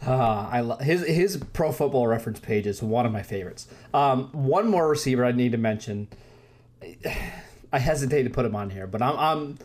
Uh, 0.07 0.49
I 0.51 0.61
lo- 0.61 0.77
his 0.77 1.05
his 1.07 1.39
Pro 1.53 1.73
Football 1.73 2.07
Reference 2.07 2.39
page 2.39 2.67
is 2.67 2.83
one 2.83 3.07
of 3.07 3.13
my 3.13 3.23
favorites. 3.23 3.67
Um, 3.93 4.29
one 4.33 4.69
more 4.69 4.89
receiver 4.89 5.25
I 5.25 5.33
need 5.33 5.53
to 5.53 5.59
mention. 5.59 6.09
I 7.73 7.79
hesitate 7.79 8.23
to 8.23 8.31
put 8.31 8.47
him 8.47 8.55
on 8.55 8.71
here, 8.71 8.87
but 8.87 9.03
I'm, 9.03 9.19
I'm 9.19 9.59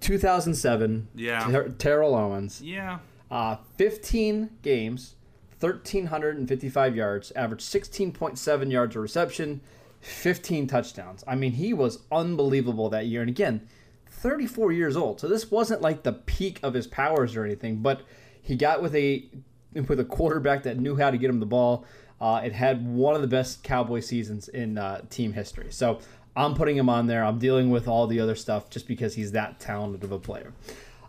2007. 0.00 1.08
Yeah. 1.14 1.44
Ter- 1.50 1.68
Terrell 1.70 2.14
Owens. 2.14 2.60
Yeah. 2.60 2.98
Uh, 3.30 3.56
15 3.76 4.50
games, 4.62 5.14
1,355 5.60 6.96
yards, 6.96 7.30
averaged 7.32 7.62
16.7 7.62 8.70
yards 8.72 8.96
a 8.96 9.00
reception, 9.00 9.60
15 10.00 10.66
touchdowns. 10.66 11.22
I 11.28 11.36
mean, 11.36 11.52
he 11.52 11.72
was 11.72 12.00
unbelievable 12.10 12.88
that 12.88 13.06
year. 13.06 13.20
And 13.20 13.30
again, 13.30 13.68
34 14.08 14.72
years 14.72 14.96
old. 14.96 15.20
So 15.20 15.28
this 15.28 15.50
wasn't 15.50 15.82
like 15.82 16.02
the 16.02 16.12
peak 16.12 16.58
of 16.62 16.74
his 16.74 16.86
powers 16.88 17.36
or 17.36 17.44
anything, 17.44 17.76
but 17.76 18.02
he 18.50 18.56
got 18.56 18.82
with 18.82 18.96
a 18.96 19.24
with 19.72 20.00
a 20.00 20.04
quarterback 20.04 20.64
that 20.64 20.76
knew 20.76 20.96
how 20.96 21.08
to 21.08 21.16
get 21.16 21.30
him 21.30 21.38
the 21.38 21.46
ball. 21.46 21.84
Uh, 22.20 22.42
it 22.44 22.52
had 22.52 22.84
one 22.84 23.14
of 23.14 23.20
the 23.20 23.28
best 23.28 23.62
Cowboy 23.62 24.00
seasons 24.00 24.48
in 24.48 24.76
uh, 24.76 25.02
team 25.08 25.32
history. 25.32 25.68
So 25.70 26.00
I'm 26.34 26.54
putting 26.54 26.76
him 26.76 26.88
on 26.88 27.06
there. 27.06 27.24
I'm 27.24 27.38
dealing 27.38 27.70
with 27.70 27.86
all 27.86 28.08
the 28.08 28.18
other 28.18 28.34
stuff 28.34 28.68
just 28.68 28.88
because 28.88 29.14
he's 29.14 29.30
that 29.32 29.60
talented 29.60 30.02
of 30.02 30.10
a 30.10 30.18
player. 30.18 30.52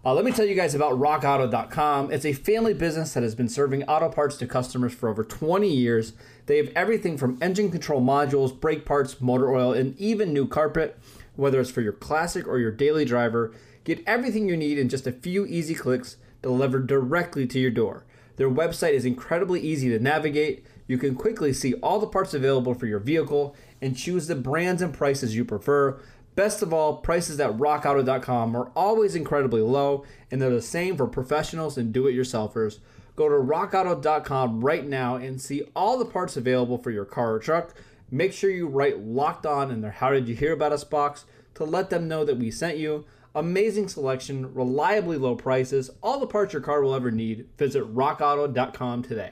Uh, 0.06 0.14
let 0.14 0.24
me 0.24 0.32
tell 0.32 0.46
you 0.46 0.54
guys 0.54 0.76
about 0.76 0.94
rockauto.com. 0.94 2.12
It's 2.12 2.26
a 2.26 2.34
family 2.34 2.76
business 2.76 3.14
that 3.16 3.24
has 3.24 3.34
been 3.34 3.50
serving 3.50 3.84
auto 3.86 4.10
parts 4.10 4.38
to 4.38 4.46
customers 4.46 4.94
for 4.94 5.10
over 5.10 5.24
20 5.24 5.68
years. 5.68 6.14
They 6.46 6.58
have 6.58 6.70
everything 6.76 7.18
from 7.18 7.40
engine 7.42 7.72
control 7.72 8.02
modules, 8.02 8.58
brake 8.58 8.86
parts, 8.86 9.20
motor 9.20 9.52
oil, 9.52 9.74
and 9.74 10.00
even 10.00 10.32
new 10.32 10.48
carpet. 10.48 10.98
Whether 11.36 11.60
it's 11.60 11.72
for 11.72 11.82
your 11.82 11.94
classic 11.94 12.48
or 12.48 12.60
your 12.60 12.72
daily 12.72 13.04
driver, 13.04 13.52
get 13.84 14.04
everything 14.06 14.48
you 14.48 14.56
need 14.56 14.78
in 14.78 14.90
just 14.90 15.08
a 15.08 15.12
few 15.12 15.48
easy 15.48 15.74
clicks 15.74 16.18
delivered 16.42 16.88
directly 16.88 17.46
to 17.48 17.60
your 17.60 17.72
door. 17.72 18.06
Their 18.38 18.50
website 18.50 18.94
is 18.94 19.06
incredibly 19.06 19.62
easy 19.62 19.90
to 19.90 20.00
navigate. 20.00 20.66
You 20.88 20.98
can 20.98 21.16
quickly 21.16 21.54
see 21.54 21.76
all 21.76 22.00
the 22.00 22.08
parts 22.08 22.34
available 22.34 22.74
for 22.74 22.88
your 22.88 23.00
vehicle 23.00 23.56
and 23.82 23.98
choose 23.98 24.28
the 24.28 24.36
brands 24.36 24.82
and 24.82 24.94
prices 24.94 25.36
you 25.36 25.46
prefer. 25.46 26.00
Best 26.36 26.62
of 26.62 26.74
all, 26.74 26.98
prices 26.98 27.40
at 27.40 27.58
rockauto.com 27.58 28.56
are 28.56 28.72
always 28.76 29.16
incredibly 29.16 29.62
low, 29.62 30.06
and 30.30 30.42
they're 30.42 30.50
the 30.50 30.62
same 30.62 30.96
for 30.96 31.08
professionals 31.08 31.78
and 31.78 31.94
do 31.94 32.08
it 32.08 32.16
yourselfers. 32.16 32.80
Go 33.16 33.28
to 33.28 33.36
rockauto.com 33.36 34.64
right 34.64 34.88
now 34.88 35.18
and 35.18 35.42
see 35.42 35.64
all 35.76 35.98
the 35.98 36.06
parts 36.06 36.38
available 36.38 36.78
for 36.78 36.92
your 36.92 37.06
car 37.06 37.34
or 37.34 37.40
truck. 37.40 37.76
Make 38.10 38.34
sure 38.34 38.50
you 38.50 38.68
write 38.68 39.00
locked 39.00 39.46
on 39.46 39.72
in 39.72 39.82
their 39.82 39.92
How 39.92 40.12
Did 40.12 40.28
You 40.28 40.36
Hear 40.36 40.54
About 40.54 40.72
Us 40.72 40.84
box 40.84 41.26
to 41.56 41.66
let 41.66 41.90
them 41.90 42.08
know 42.08 42.24
that 42.26 42.38
we 42.38 42.50
sent 42.50 42.78
you. 42.78 43.06
Amazing 43.34 43.88
selection, 43.88 44.54
reliably 44.54 45.18
low 45.18 45.36
prices, 45.36 45.90
all 46.04 46.20
the 46.20 46.28
parts 46.28 46.54
your 46.54 46.62
car 46.62 46.82
will 46.82 46.94
ever 46.94 47.12
need. 47.12 47.48
Visit 47.58 47.84
rockauto.com 47.96 49.04
today. 49.04 49.32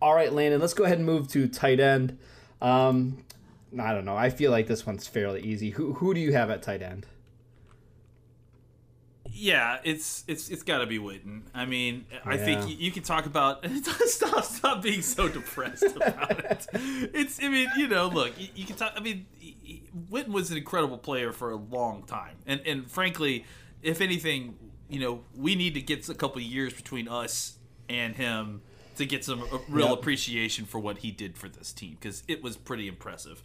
All 0.00 0.14
right, 0.14 0.32
Landon, 0.32 0.60
let's 0.60 0.74
go 0.74 0.84
ahead 0.84 0.98
and 0.98 1.06
move 1.06 1.28
to 1.28 1.48
tight 1.48 1.80
end. 1.80 2.18
Um, 2.60 3.24
I 3.80 3.92
don't 3.92 4.04
know. 4.04 4.16
I 4.16 4.30
feel 4.30 4.50
like 4.50 4.66
this 4.66 4.86
one's 4.86 5.06
fairly 5.06 5.42
easy. 5.42 5.70
Who 5.70 5.94
who 5.94 6.14
do 6.14 6.20
you 6.20 6.32
have 6.32 6.50
at 6.50 6.62
tight 6.62 6.82
end? 6.82 7.06
Yeah, 9.36 9.78
it's 9.82 10.22
it's 10.28 10.48
it's 10.48 10.62
got 10.62 10.78
to 10.78 10.86
be 10.86 10.98
Witten. 10.98 11.42
I 11.52 11.66
mean, 11.66 12.06
I 12.24 12.36
think 12.36 12.68
you, 12.68 12.76
you 12.76 12.90
can 12.92 13.02
talk 13.02 13.26
about 13.26 13.66
stop 14.06 14.44
stop 14.44 14.82
being 14.82 15.02
so 15.02 15.28
depressed 15.28 15.96
about 15.96 16.44
it. 16.44 16.66
It's 17.14 17.42
I 17.42 17.48
mean, 17.48 17.68
you 17.76 17.88
know, 17.88 18.06
look, 18.06 18.38
you, 18.38 18.48
you 18.54 18.64
can 18.64 18.76
talk. 18.76 18.92
I 18.96 19.00
mean, 19.00 19.26
Witten 20.10 20.28
was 20.28 20.50
an 20.50 20.56
incredible 20.56 20.98
player 20.98 21.32
for 21.32 21.50
a 21.50 21.56
long 21.56 22.04
time, 22.04 22.36
and 22.46 22.60
and 22.64 22.88
frankly, 22.88 23.44
if 23.82 24.00
anything, 24.00 24.56
you 24.88 25.00
know, 25.00 25.24
we 25.34 25.56
need 25.56 25.74
to 25.74 25.80
get 25.80 26.08
a 26.08 26.14
couple 26.14 26.38
of 26.38 26.44
years 26.44 26.72
between 26.72 27.08
us 27.08 27.58
and 27.88 28.14
him 28.14 28.62
to 28.96 29.06
get 29.06 29.24
some 29.24 29.42
uh, 29.42 29.58
real 29.68 29.88
Yep. 29.90 29.98
appreciation 29.98 30.64
for 30.64 30.78
what 30.78 30.98
he 30.98 31.10
did 31.10 31.36
for 31.36 31.48
this 31.48 31.72
team 31.72 31.96
because 32.00 32.22
it 32.28 32.42
was 32.42 32.56
pretty 32.56 32.88
impressive. 32.88 33.42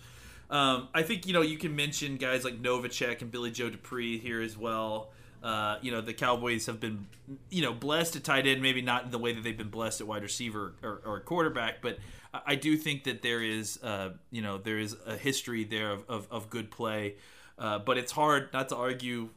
Um, 0.50 0.88
I 0.94 1.04
think 1.04 1.28
you 1.28 1.34
know 1.34 1.42
you 1.42 1.58
can 1.58 1.76
mention 1.76 2.18
guys 2.18 2.44
like 2.44 2.62
Novacek 2.62 3.22
and 3.22 3.32
Billy 3.32 3.52
Joe 3.52 3.70
Dupree 3.70 4.18
here 4.18 4.42
as 4.42 4.58
well. 4.58 5.12
Uh, 5.44 5.78
you 5.82 5.92
know 5.92 6.02
the 6.02 6.14
Cowboys 6.14 6.66
have 6.66 6.80
been 6.80 7.08
you 7.50 7.62
know 7.62 7.74
blessed 7.74 8.16
at 8.16 8.24
tight 8.24 8.48
end, 8.48 8.62
maybe 8.62 8.82
not 8.82 9.06
in 9.06 9.12
the 9.12 9.20
way 9.20 9.32
that 9.34 9.44
they've 9.44 9.58
been 9.58 9.70
blessed 9.70 10.02
at 10.02 10.08
wide 10.08 10.24
receiver 10.24 10.74
or, 10.84 11.02
or 11.06 11.20
quarterback, 11.22 11.82
but 11.82 11.98
I 12.34 12.42
I 12.48 12.56
do 12.56 12.76
think 12.78 13.04
that 13.06 13.22
there 13.22 13.42
is 13.44 13.82
uh, 13.84 14.10
you 14.32 14.42
know 14.42 14.58
there 14.58 14.80
is 14.80 14.96
a 15.06 15.16
history 15.18 15.64
there 15.64 15.92
of, 15.92 16.04
of, 16.10 16.28
of 16.32 16.50
good 16.50 16.72
play. 16.72 17.16
Uh, 17.58 17.78
but 17.78 17.98
it's 17.98 18.12
hard 18.14 18.48
not 18.54 18.70
to 18.70 18.76
argue 18.78 19.30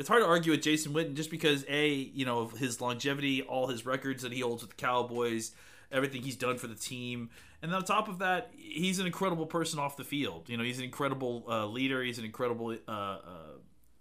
it's 0.00 0.08
hard 0.08 0.22
to 0.22 0.26
argue 0.26 0.52
with 0.52 0.62
Jason 0.62 0.94
Witten 0.94 1.12
just 1.12 1.30
because 1.30 1.62
a 1.68 1.88
you 1.88 2.24
know 2.24 2.48
his 2.48 2.80
longevity, 2.80 3.42
all 3.42 3.66
his 3.66 3.84
records 3.84 4.22
that 4.22 4.32
he 4.32 4.40
holds 4.40 4.62
with 4.62 4.70
the 4.70 4.76
Cowboys, 4.76 5.52
everything 5.92 6.22
he's 6.22 6.36
done 6.36 6.56
for 6.56 6.68
the 6.68 6.74
team, 6.74 7.28
and 7.60 7.72
on 7.74 7.84
top 7.84 8.08
of 8.08 8.18
that, 8.20 8.50
he's 8.56 8.98
an 8.98 9.04
incredible 9.04 9.44
person 9.44 9.78
off 9.78 9.98
the 9.98 10.04
field. 10.04 10.48
You 10.48 10.56
know, 10.56 10.64
he's 10.64 10.78
an 10.78 10.84
incredible 10.84 11.44
uh, 11.46 11.66
leader. 11.66 12.02
He's 12.02 12.18
an 12.18 12.24
incredible 12.24 12.78
uh, 12.88 12.90
uh, 12.90 13.18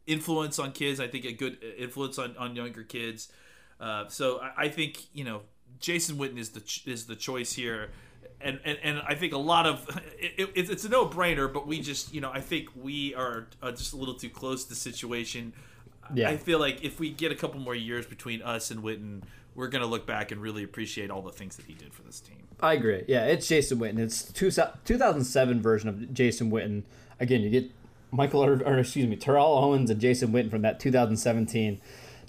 influence 0.08 0.58
on 0.58 0.72
kids. 0.72 1.02
I 1.02 1.10
think 1.10 1.26
a 1.26 1.34
good 1.34 1.58
influence 1.78 2.18
on, 2.18 2.38
on 2.38 2.56
younger 2.56 2.84
kids. 2.84 3.28
Uh, 3.78 4.08
so 4.08 4.40
I, 4.40 4.66
I 4.66 4.70
think 4.70 5.14
you 5.14 5.26
know 5.26 5.42
Jason 5.82 6.16
Witten 6.16 6.38
is 6.38 6.52
the 6.52 6.62
ch- 6.62 6.88
is 6.88 7.08
the 7.08 7.16
choice 7.18 7.52
here. 7.52 7.90
And, 8.42 8.58
and, 8.64 8.78
and 8.82 9.02
I 9.06 9.16
think 9.16 9.34
a 9.34 9.38
lot 9.38 9.66
of 9.66 9.86
it, 10.18 10.50
it, 10.56 10.70
it's 10.70 10.86
a 10.86 10.90
no 10.90 11.06
brainer, 11.06 11.52
but 11.52 11.68
we 11.68 11.82
just 11.82 12.14
you 12.14 12.22
know 12.22 12.32
I 12.32 12.40
think 12.40 12.70
we 12.74 13.14
are 13.16 13.50
uh, 13.62 13.72
just 13.72 13.92
a 13.92 13.98
little 13.98 14.16
too 14.16 14.30
close 14.30 14.64
to 14.64 14.70
the 14.70 14.76
situation. 14.76 15.52
Yeah. 16.14 16.30
I 16.30 16.38
feel 16.38 16.60
like 16.60 16.84
if 16.84 17.00
we 17.00 17.12
get 17.12 17.32
a 17.32 17.36
couple 17.36 17.60
more 17.60 17.76
years 17.76 18.06
between 18.06 18.42
us 18.42 18.72
and 18.72 18.84
Witten, 18.84 19.22
we're 19.56 19.68
gonna 19.68 19.86
look 19.86 20.06
back 20.06 20.32
and 20.32 20.42
really 20.42 20.64
appreciate 20.64 21.12
all 21.12 21.22
the 21.22 21.32
things 21.32 21.56
that 21.58 21.66
he 21.66 21.74
did 21.74 21.94
for 21.94 22.02
this 22.04 22.20
team. 22.20 22.38
I 22.62 22.74
agree. 22.74 23.04
Yeah, 23.08 23.26
it's 23.26 23.48
Jason 23.48 23.80
Witten. 23.80 24.00
It's 24.00 24.24
two, 24.24 24.52
2007 24.52 25.62
version 25.62 25.90
of 25.90 26.14
Jason 26.14 26.52
Witten. 26.52 26.84
Again, 27.20 27.42
you 27.42 27.50
get 27.50 27.72
Michael, 28.12 28.44
or, 28.44 28.62
or 28.64 28.80
excuse 28.80 29.08
me, 29.08 29.16
Terrell 29.16 29.58
Owens 29.58 29.90
and 29.90 30.00
Jason 30.00 30.32
Witten 30.32 30.50
from 30.50 30.62
that 30.64 30.80
2017. 30.80 31.80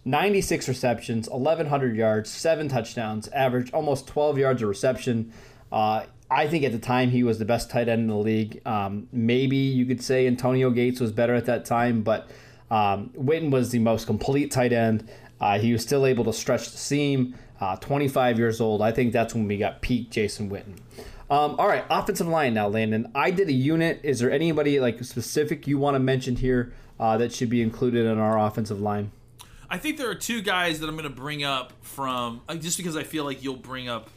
96 0.04 0.68
receptions, 0.68 1.28
1,100 1.28 1.94
yards, 1.94 2.30
seven 2.30 2.68
touchdowns, 2.68 3.28
average 3.28 3.70
almost 3.72 4.06
12 4.06 4.38
yards 4.38 4.62
a 4.62 4.66
reception. 4.66 5.32
Uh, 5.70 6.04
I 6.30 6.46
think 6.46 6.64
at 6.64 6.72
the 6.72 6.78
time 6.78 7.10
he 7.10 7.22
was 7.22 7.38
the 7.38 7.44
best 7.44 7.70
tight 7.70 7.88
end 7.88 8.02
in 8.02 8.06
the 8.06 8.16
league. 8.16 8.62
Um, 8.64 9.08
maybe 9.12 9.56
you 9.56 9.84
could 9.84 10.02
say 10.02 10.26
Antonio 10.26 10.70
Gates 10.70 11.00
was 11.00 11.12
better 11.12 11.34
at 11.34 11.46
that 11.46 11.64
time, 11.64 12.02
but 12.02 12.30
um, 12.70 13.10
Witten 13.16 13.50
was 13.50 13.70
the 13.70 13.78
most 13.78 14.06
complete 14.06 14.50
tight 14.50 14.72
end. 14.72 15.08
Uh, 15.40 15.58
he 15.58 15.72
was 15.72 15.82
still 15.82 16.06
able 16.06 16.24
to 16.24 16.32
stretch 16.32 16.70
the 16.70 16.78
seam. 16.78 17.34
Uh, 17.60 17.76
25 17.76 18.38
years 18.38 18.60
old. 18.60 18.80
I 18.80 18.90
think 18.90 19.12
that's 19.12 19.34
when 19.34 19.46
we 19.46 19.58
got 19.58 19.82
peak 19.82 20.10
Jason 20.10 20.48
Witten. 20.48 20.78
Um, 21.30 21.56
all 21.58 21.68
right, 21.68 21.84
offensive 21.90 22.26
line 22.26 22.54
now, 22.54 22.68
Landon. 22.68 23.12
I 23.14 23.30
did 23.30 23.48
a 23.48 23.52
unit. 23.52 24.00
Is 24.02 24.18
there 24.18 24.30
anybody 24.30 24.80
like 24.80 25.02
specific 25.04 25.66
you 25.66 25.78
want 25.78 25.94
to 25.94 26.00
mention 26.00 26.36
here 26.36 26.72
uh, 26.98 27.18
that 27.18 27.32
should 27.32 27.50
be 27.50 27.62
included 27.62 28.06
in 28.06 28.18
our 28.18 28.38
offensive 28.38 28.80
line? 28.80 29.12
I 29.68 29.78
think 29.78 29.98
there 29.98 30.10
are 30.10 30.16
two 30.16 30.42
guys 30.42 30.80
that 30.80 30.88
I'm 30.88 30.96
going 30.96 31.08
to 31.08 31.14
bring 31.14 31.44
up 31.44 31.72
from 31.82 32.40
uh, 32.48 32.56
just 32.56 32.76
because 32.76 32.96
I 32.96 33.04
feel 33.04 33.24
like 33.24 33.44
you'll 33.44 33.56
bring 33.56 33.88
up. 33.88 34.10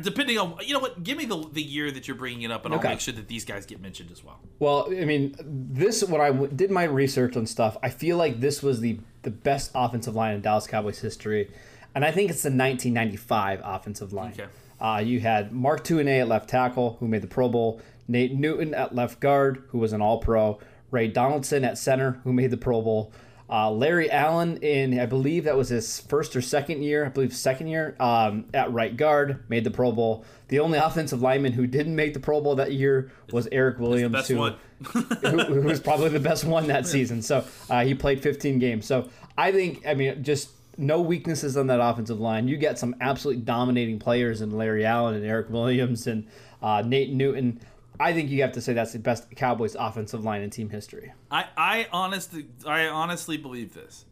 Depending 0.00 0.38
on 0.38 0.56
you 0.64 0.72
know 0.72 0.80
what, 0.80 1.02
give 1.02 1.18
me 1.18 1.24
the 1.24 1.46
the 1.52 1.62
year 1.62 1.90
that 1.90 2.06
you're 2.08 2.16
bringing 2.16 2.42
it 2.42 2.50
up, 2.50 2.64
and 2.64 2.74
Okay. 2.74 2.88
I'll 2.88 2.94
make 2.94 3.00
sure 3.00 3.14
that 3.14 3.28
these 3.28 3.44
guys 3.44 3.66
get 3.66 3.80
mentioned 3.80 4.10
as 4.12 4.22
well. 4.24 4.40
Well, 4.58 4.86
I 4.90 5.04
mean, 5.04 5.34
this 5.44 6.02
when 6.04 6.20
I 6.20 6.28
w- 6.28 6.50
did 6.54 6.70
my 6.70 6.84
research 6.84 7.36
on 7.36 7.46
stuff, 7.46 7.76
I 7.82 7.90
feel 7.90 8.16
like 8.16 8.40
this 8.40 8.62
was 8.62 8.80
the 8.80 8.98
the 9.22 9.30
best 9.30 9.70
offensive 9.74 10.14
line 10.14 10.34
in 10.34 10.40
Dallas 10.40 10.66
Cowboys 10.66 11.00
history, 11.00 11.50
and 11.94 12.04
I 12.04 12.10
think 12.10 12.30
it's 12.30 12.42
the 12.42 12.48
1995 12.50 13.60
offensive 13.64 14.12
line. 14.12 14.32
Okay. 14.32 14.46
Uh, 14.80 14.98
you 14.98 15.20
had 15.20 15.52
Mark 15.52 15.84
Tuinei 15.84 16.20
at 16.20 16.28
left 16.28 16.48
tackle, 16.48 16.96
who 17.00 17.06
made 17.08 17.22
the 17.22 17.28
Pro 17.28 17.48
Bowl. 17.48 17.80
Nate 18.08 18.34
Newton 18.34 18.74
at 18.74 18.94
left 18.94 19.20
guard, 19.20 19.62
who 19.68 19.78
was 19.78 19.92
an 19.92 20.02
All 20.02 20.18
Pro. 20.18 20.58
Ray 20.90 21.08
Donaldson 21.08 21.64
at 21.64 21.78
center, 21.78 22.20
who 22.24 22.32
made 22.32 22.50
the 22.50 22.56
Pro 22.56 22.82
Bowl. 22.82 23.12
Uh, 23.52 23.70
Larry 23.70 24.10
Allen 24.10 24.56
in, 24.62 24.98
I 24.98 25.04
believe 25.04 25.44
that 25.44 25.58
was 25.58 25.68
his 25.68 26.00
first 26.00 26.34
or 26.34 26.40
second 26.40 26.82
year, 26.82 27.04
I 27.04 27.10
believe 27.10 27.34
second 27.34 27.66
year, 27.66 27.94
um, 28.00 28.46
at 28.54 28.72
right 28.72 28.96
guard, 28.96 29.44
made 29.50 29.64
the 29.64 29.70
Pro 29.70 29.92
Bowl. 29.92 30.24
The 30.48 30.60
only 30.60 30.78
offensive 30.78 31.20
lineman 31.20 31.52
who 31.52 31.66
didn't 31.66 31.94
make 31.94 32.14
the 32.14 32.20
Pro 32.20 32.40
Bowl 32.40 32.54
that 32.54 32.72
year 32.72 33.12
was 33.30 33.48
Eric 33.52 33.78
Williams, 33.78 34.14
Best 34.14 34.28
who, 34.28 34.38
one. 34.38 34.56
who, 34.86 35.00
who 35.00 35.60
was 35.60 35.80
probably 35.80 36.08
the 36.08 36.18
best 36.18 36.46
one 36.46 36.66
that 36.68 36.86
season. 36.86 37.20
So 37.20 37.44
uh, 37.68 37.84
he 37.84 37.94
played 37.94 38.22
15 38.22 38.58
games. 38.58 38.86
So 38.86 39.10
I 39.36 39.52
think, 39.52 39.86
I 39.86 39.92
mean, 39.92 40.24
just 40.24 40.48
no 40.78 41.02
weaknesses 41.02 41.54
on 41.58 41.66
that 41.66 41.78
offensive 41.78 42.18
line. 42.18 42.48
You 42.48 42.56
get 42.56 42.78
some 42.78 42.96
absolutely 43.02 43.42
dominating 43.42 43.98
players 43.98 44.40
in 44.40 44.56
Larry 44.56 44.86
Allen 44.86 45.14
and 45.14 45.26
Eric 45.26 45.50
Williams 45.50 46.06
and 46.06 46.26
uh, 46.62 46.82
Nate 46.86 47.12
Newton. 47.12 47.60
I 48.02 48.12
think 48.12 48.30
you 48.30 48.42
have 48.42 48.52
to 48.52 48.60
say 48.60 48.72
that's 48.72 48.92
the 48.92 48.98
best 48.98 49.30
Cowboys 49.36 49.76
offensive 49.78 50.24
line 50.24 50.42
in 50.42 50.50
team 50.50 50.70
history. 50.70 51.12
I 51.30 51.46
I 51.56 51.86
honestly 51.92 52.46
I 52.66 52.86
honestly 52.86 53.36
believe 53.36 53.74
this. 53.74 54.06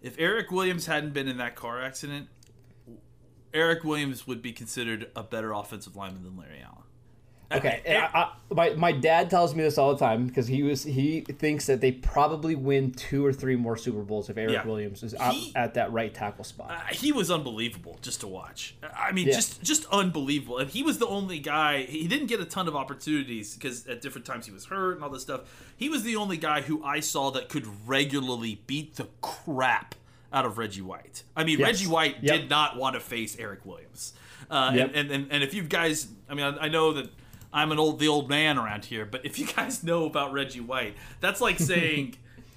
If 0.00 0.16
Eric 0.18 0.50
Williams 0.50 0.86
hadn't 0.86 1.12
been 1.12 1.28
in 1.28 1.36
that 1.36 1.54
car 1.54 1.82
accident, 1.82 2.28
Eric 3.52 3.84
Williams 3.84 4.26
would 4.26 4.40
be 4.40 4.52
considered 4.52 5.10
a 5.14 5.22
better 5.22 5.52
offensive 5.52 5.94
lineman 5.94 6.24
than 6.24 6.38
Larry 6.38 6.62
Allen. 6.64 6.84
Okay, 7.52 7.82
I- 7.86 7.94
I, 7.96 8.22
I, 8.22 8.32
my, 8.52 8.70
my 8.74 8.92
dad 8.92 9.28
tells 9.30 9.54
me 9.54 9.62
this 9.62 9.78
all 9.78 9.92
the 9.92 9.98
time 9.98 10.26
because 10.26 10.46
he 10.46 10.62
was 10.62 10.82
he 10.82 11.20
thinks 11.20 11.66
that 11.66 11.80
they 11.80 11.92
probably 11.92 12.54
win 12.54 12.90
two 12.92 13.24
or 13.24 13.32
three 13.32 13.54
more 13.56 13.76
Super 13.76 14.00
Bowls 14.02 14.28
if 14.30 14.36
Eric 14.36 14.52
Yeah. 14.54 14.66
Williams 14.66 15.02
is 15.02 15.14
He- 15.30 15.52
at 15.54 15.74
that 15.74 15.92
right 15.92 16.12
tackle 16.12 16.44
spot. 16.44 16.70
Uh, 16.70 16.80
he 16.94 17.12
was 17.12 17.30
unbelievable 17.30 17.98
just 18.02 18.20
to 18.20 18.26
watch. 18.26 18.76
I 18.96 19.12
mean, 19.12 19.28
Yeah. 19.28 19.34
just 19.34 19.62
just 19.62 19.84
unbelievable. 19.92 20.58
And 20.58 20.70
he 20.70 20.82
was 20.82 20.98
the 20.98 21.06
only 21.06 21.38
guy. 21.38 21.82
He 21.82 22.08
didn't 22.08 22.26
get 22.28 22.40
a 22.40 22.44
ton 22.44 22.66
of 22.66 22.74
opportunities 22.74 23.54
because 23.54 23.86
at 23.86 24.00
different 24.00 24.26
times 24.26 24.46
he 24.46 24.52
was 24.52 24.64
hurt 24.66 24.94
and 24.96 25.04
all 25.04 25.10
this 25.10 25.22
stuff. 25.22 25.42
He 25.76 25.88
was 25.88 26.02
the 26.02 26.16
only 26.16 26.36
guy 26.38 26.62
who 26.62 26.82
I 26.82 27.00
saw 27.00 27.30
that 27.32 27.48
could 27.48 27.66
regularly 27.86 28.62
beat 28.66 28.96
the 28.96 29.08
crap 29.20 29.94
out 30.32 30.44
of 30.44 30.58
Reggie 30.58 30.80
White. 30.82 31.22
I 31.36 31.44
mean, 31.44 31.58
Yes. 31.60 31.66
Reggie 31.68 31.86
White 31.86 32.16
Yep. 32.22 32.40
did 32.40 32.50
not 32.50 32.76
want 32.76 32.94
to 32.94 33.00
face 33.00 33.36
Eric 33.38 33.64
Williams. 33.64 34.12
Uh, 34.50 34.72
Yep. 34.74 34.86
and, 34.88 34.96
and, 34.96 35.10
and 35.10 35.32
and 35.32 35.42
if 35.44 35.54
you 35.54 35.62
guys, 35.62 36.08
I 36.28 36.34
mean, 36.34 36.44
I, 36.44 36.64
I 36.64 36.68
know 36.68 36.92
that. 36.94 37.10
I'm 37.54 37.70
an 37.72 37.78
old, 37.78 38.00
the 38.00 38.08
old 38.08 38.28
man 38.28 38.58
around 38.58 38.84
here, 38.84 39.06
but 39.06 39.24
if 39.24 39.38
you 39.38 39.46
guys 39.46 39.82
know 39.84 40.04
about 40.04 40.32
Reggie 40.32 40.60
White, 40.60 40.96
that's 41.20 41.40
like 41.40 41.58
saying 41.60 42.16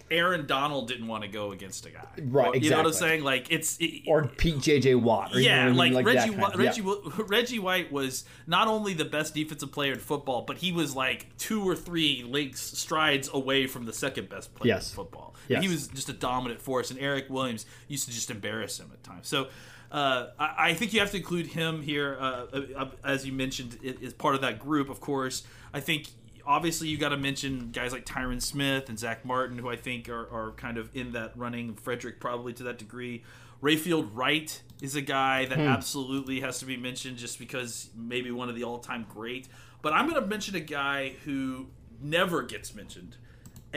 Aaron 0.10 0.48
Donald 0.48 0.88
didn't 0.88 1.08
want 1.08 1.24
to 1.24 1.30
go 1.30 1.52
against 1.52 1.86
a 1.86 1.92
guy. 1.92 2.08
Right, 2.24 2.62
You 2.64 2.70
know 2.70 2.78
what 2.78 2.86
I'm 2.88 2.94
saying? 2.94 3.24
Like 3.24 3.52
it's 3.52 3.78
it, 3.80 4.04
or 4.08 4.26
Pete 4.26 4.56
JJ 4.56 5.02
Watt. 5.02 5.36
Or 5.36 5.40
yeah, 5.40 5.70
like, 5.70 5.94
that 5.94 6.04
Reggie, 6.06 6.30
White, 6.32 6.56
yeah. 6.58 6.66
Reggie, 6.66 6.82
Wi- 6.82 7.12
Reggie 7.28 7.60
White 7.60 7.92
was 7.92 8.24
not 8.48 8.68
only 8.68 8.94
the 8.94 9.06
best 9.06 9.34
defensive 9.36 9.72
player 9.72 9.94
in 9.94 10.00
football, 10.00 10.44
but 10.44 10.58
he 10.58 10.72
was 10.72 10.96
like 10.96 11.38
two 11.38 11.62
or 11.68 11.76
three 11.76 12.24
links 12.28 12.62
strides 12.62 13.30
away 13.34 13.68
from 13.68 13.86
the 13.86 13.94
second 13.94 14.30
best 14.30 14.56
player 14.56 14.76
Yes. 14.76 14.90
in 14.92 14.96
football. 14.96 15.36
Yes. 15.48 15.62
He 15.62 15.70
was 15.70 15.88
just 15.90 16.10
a 16.10 16.14
dominant 16.14 16.62
force, 16.62 16.90
and 16.90 17.00
Eric 17.00 17.26
Williams 17.30 17.66
used 17.88 18.08
to 18.08 18.12
just 18.14 18.32
embarrass 18.32 18.80
him 18.80 18.90
at 18.94 19.04
times. 19.04 19.28
So. 19.28 19.48
Uh, 19.91 20.28
I, 20.38 20.69
I 20.69 20.73
think 20.73 20.93
you 20.93 21.00
have 21.00 21.12
to 21.12 21.17
include 21.17 21.47
him 21.47 21.82
here, 21.82 22.17
uh, 22.19 22.45
uh, 22.76 22.89
as 23.04 23.26
you 23.26 23.34
mentioned, 23.34 23.78
is 23.82 24.13
part 24.13 24.36
of 24.36 24.41
that 24.41 24.60
group. 24.60 24.89
Of 24.89 25.00
course, 25.00 25.43
I 25.73 25.80
think 25.80 26.10
obviously 26.45 26.88
you 26.88 26.97
got 26.97 27.10
to 27.10 27.17
mention 27.17 27.71
guys 27.71 27.91
like 27.91 28.06
Tyron 28.06 28.41
Smith 28.41 28.89
and 28.89 28.97
Zach 28.97 29.26
Martin, 29.26 29.58
who 29.58 29.69
I 29.69 29.76
think 29.76 30.10
are, 30.10 30.30
are 30.32 30.52
kind 30.52 30.78
of 30.78 30.89
in 30.95 31.12
that 31.13 31.38
running. 31.38 31.76
Frederick 31.76 32.19
probably 32.19 32.54
to 32.54 32.63
that 32.63 32.78
degree. 32.78 33.23
Rayfield 33.62 34.12
Wright 34.13 34.62
is 34.82 34.95
a 34.95 35.02
guy 35.02 35.45
that 35.45 35.58
absolutely 35.58 36.41
has 36.41 36.60
to 36.60 36.65
be 36.65 36.78
mentioned 36.78 37.17
just 37.17 37.39
because 37.39 37.89
maybe 37.95 38.30
one 38.30 38.50
of 38.50 38.56
the 38.56 38.63
all-time 38.63 39.08
great. 39.10 39.47
But 39.82 39.93
I'm 39.93 40.08
going 40.08 40.21
to 40.21 40.28
mention 40.28 40.56
a 40.56 40.60
guy 40.60 41.15
who 41.26 41.67
never 42.00 42.43
gets 42.43 42.76
mentioned, 42.76 43.17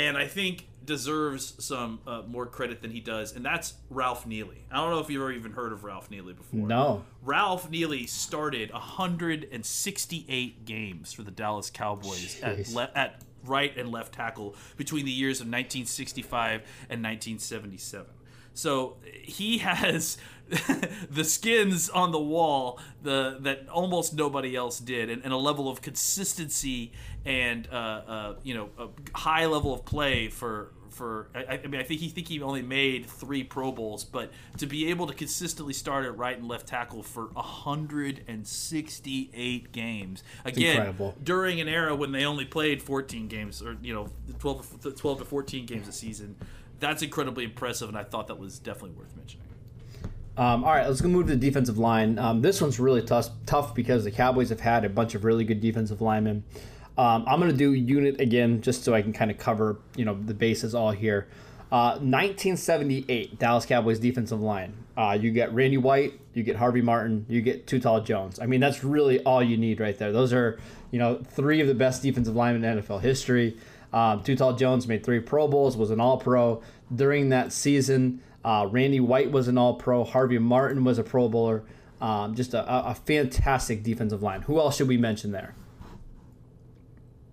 and 0.06 0.16
I 0.16 0.26
think 0.26 0.66
deserves 0.84 1.62
some 1.64 2.00
uh, 2.06 2.22
more 2.26 2.46
credit 2.46 2.80
than 2.82 2.90
he 2.90 3.00
does, 3.00 3.36
and 3.36 3.44
that's 3.44 3.74
Ralph 3.90 4.26
Neely. 4.26 4.64
I 4.70 4.76
don't 4.76 4.90
know 4.90 4.98
if 5.00 5.10
you've 5.10 5.20
ever 5.22 5.30
even 5.32 5.52
heard 5.52 5.72
of 5.72 5.84
Ralph 5.84 6.10
Neely 6.10 6.32
before. 6.32 6.66
No. 6.66 7.04
Ralph 7.22 7.70
Neely 7.70 8.06
started 8.06 8.72
168 8.72 10.64
games 10.64 11.12
for 11.12 11.22
the 11.22 11.30
Dallas 11.30 11.70
Cowboys 11.70 12.40
at, 12.42 12.68
le- 12.70 12.90
at 12.94 13.22
right 13.44 13.76
and 13.76 13.90
left 13.92 14.14
tackle 14.14 14.56
between 14.76 15.04
the 15.04 15.12
years 15.12 15.40
of 15.40 15.46
1965 15.46 16.62
and 16.88 17.02
1977. 17.02 18.06
So 18.54 18.96
he 19.22 19.58
has 19.58 20.18
the 21.10 21.24
skins 21.24 21.88
on 21.88 22.10
the 22.10 22.20
wall 22.20 22.80
the 23.02 23.38
that 23.40 23.68
almost 23.68 24.14
nobody 24.14 24.56
else 24.56 24.80
did, 24.80 25.08
and, 25.08 25.22
and 25.24 25.32
a 25.32 25.36
level 25.36 25.68
of 25.68 25.80
consistency 25.80 26.92
and 27.24 27.68
uh, 27.70 27.74
uh, 27.74 28.34
you 28.42 28.54
know 28.54 28.68
a 28.78 28.88
high 29.16 29.46
level 29.46 29.72
of 29.72 29.84
play 29.84 30.28
for 30.28 30.72
for 30.90 31.28
I, 31.34 31.60
I 31.64 31.66
mean 31.66 31.80
I 31.80 31.84
think 31.84 32.00
he 32.00 32.08
think 32.08 32.28
he 32.28 32.42
only 32.42 32.60
made 32.62 33.06
three 33.06 33.44
Pro 33.44 33.70
Bowls, 33.72 34.04
but 34.04 34.30
to 34.58 34.66
be 34.66 34.90
able 34.90 35.06
to 35.06 35.14
consistently 35.14 35.72
start 35.72 36.04
at 36.04 36.18
right 36.18 36.36
and 36.36 36.48
left 36.48 36.66
tackle 36.66 37.04
for 37.04 37.26
168 37.26 39.72
games 39.72 40.24
again 40.44 40.94
during 41.22 41.60
an 41.60 41.68
era 41.68 41.94
when 41.94 42.10
they 42.12 42.24
only 42.24 42.44
played 42.44 42.82
14 42.82 43.28
games 43.28 43.62
or 43.62 43.76
you 43.82 43.94
know 43.94 44.08
12 44.40 44.96
12 44.96 45.18
to 45.20 45.24
14 45.24 45.66
games 45.66 45.86
a 45.88 45.92
season. 45.92 46.34
That's 46.80 47.02
incredibly 47.02 47.44
impressive, 47.44 47.88
and 47.88 47.96
I 47.96 48.04
thought 48.04 48.26
that 48.28 48.38
was 48.38 48.58
definitely 48.58 48.96
worth 48.98 49.14
mentioning. 49.16 49.46
Um, 50.36 50.64
all 50.64 50.72
right, 50.72 50.86
let's 50.86 51.02
go 51.02 51.08
move 51.08 51.26
to 51.26 51.36
the 51.36 51.38
defensive 51.38 51.76
line. 51.76 52.18
Um, 52.18 52.40
this 52.40 52.62
one's 52.62 52.80
really 52.80 53.02
tough, 53.02 53.28
tough 53.44 53.74
because 53.74 54.04
the 54.04 54.10
Cowboys 54.10 54.48
have 54.48 54.60
had 54.60 54.84
a 54.84 54.88
bunch 54.88 55.14
of 55.14 55.24
really 55.24 55.44
good 55.44 55.60
defensive 55.60 56.00
linemen. 56.00 56.44
Um, 56.96 57.24
I'm 57.26 57.40
going 57.40 57.50
to 57.50 57.56
do 57.56 57.72
unit 57.72 58.20
again 58.20 58.60
just 58.60 58.84
so 58.84 58.94
I 58.94 59.02
can 59.02 59.12
kind 59.12 59.30
of 59.30 59.38
cover 59.38 59.78
you 59.96 60.04
know 60.04 60.14
the 60.14 60.34
bases 60.34 60.74
all 60.74 60.90
here. 60.90 61.28
Uh, 61.72 61.92
1978 62.00 63.38
Dallas 63.38 63.64
Cowboys 63.64 63.98
defensive 63.98 64.40
line. 64.40 64.74
Uh, 64.96 65.16
you 65.20 65.30
get 65.30 65.52
Randy 65.54 65.78
White, 65.78 66.20
you 66.34 66.42
get 66.42 66.56
Harvey 66.56 66.82
Martin, 66.82 67.24
you 67.28 67.42
get 67.42 67.66
Too 67.66 67.80
Tall 67.80 68.00
Jones. 68.00 68.40
I 68.40 68.46
mean 68.46 68.60
that's 68.60 68.82
really 68.82 69.22
all 69.22 69.42
you 69.42 69.56
need 69.56 69.80
right 69.80 69.96
there. 69.96 70.12
Those 70.12 70.32
are 70.32 70.58
you 70.90 70.98
know 70.98 71.22
three 71.30 71.60
of 71.60 71.68
the 71.68 71.74
best 71.74 72.02
defensive 72.02 72.36
linemen 72.36 72.64
in 72.64 72.82
NFL 72.82 73.00
history. 73.00 73.56
Um, 73.92 74.22
Too 74.22 74.36
Tall 74.36 74.54
Jones 74.54 74.86
made 74.86 75.04
three 75.04 75.20
Pro 75.20 75.48
Bowls, 75.48 75.76
was 75.76 75.90
an 75.90 76.00
All 76.00 76.18
Pro 76.18 76.62
during 76.94 77.30
that 77.30 77.52
season. 77.52 78.22
Uh, 78.44 78.66
Randy 78.70 79.00
White 79.00 79.30
was 79.30 79.48
an 79.48 79.58
All 79.58 79.74
Pro. 79.74 80.04
Harvey 80.04 80.38
Martin 80.38 80.84
was 80.84 80.98
a 80.98 81.02
Pro 81.02 81.28
Bowler. 81.28 81.64
Um, 82.00 82.34
just 82.34 82.54
a, 82.54 82.64
a 82.88 82.94
fantastic 82.94 83.82
defensive 83.82 84.22
line. 84.22 84.42
Who 84.42 84.58
else 84.58 84.76
should 84.76 84.88
we 84.88 84.96
mention 84.96 85.32
there? 85.32 85.54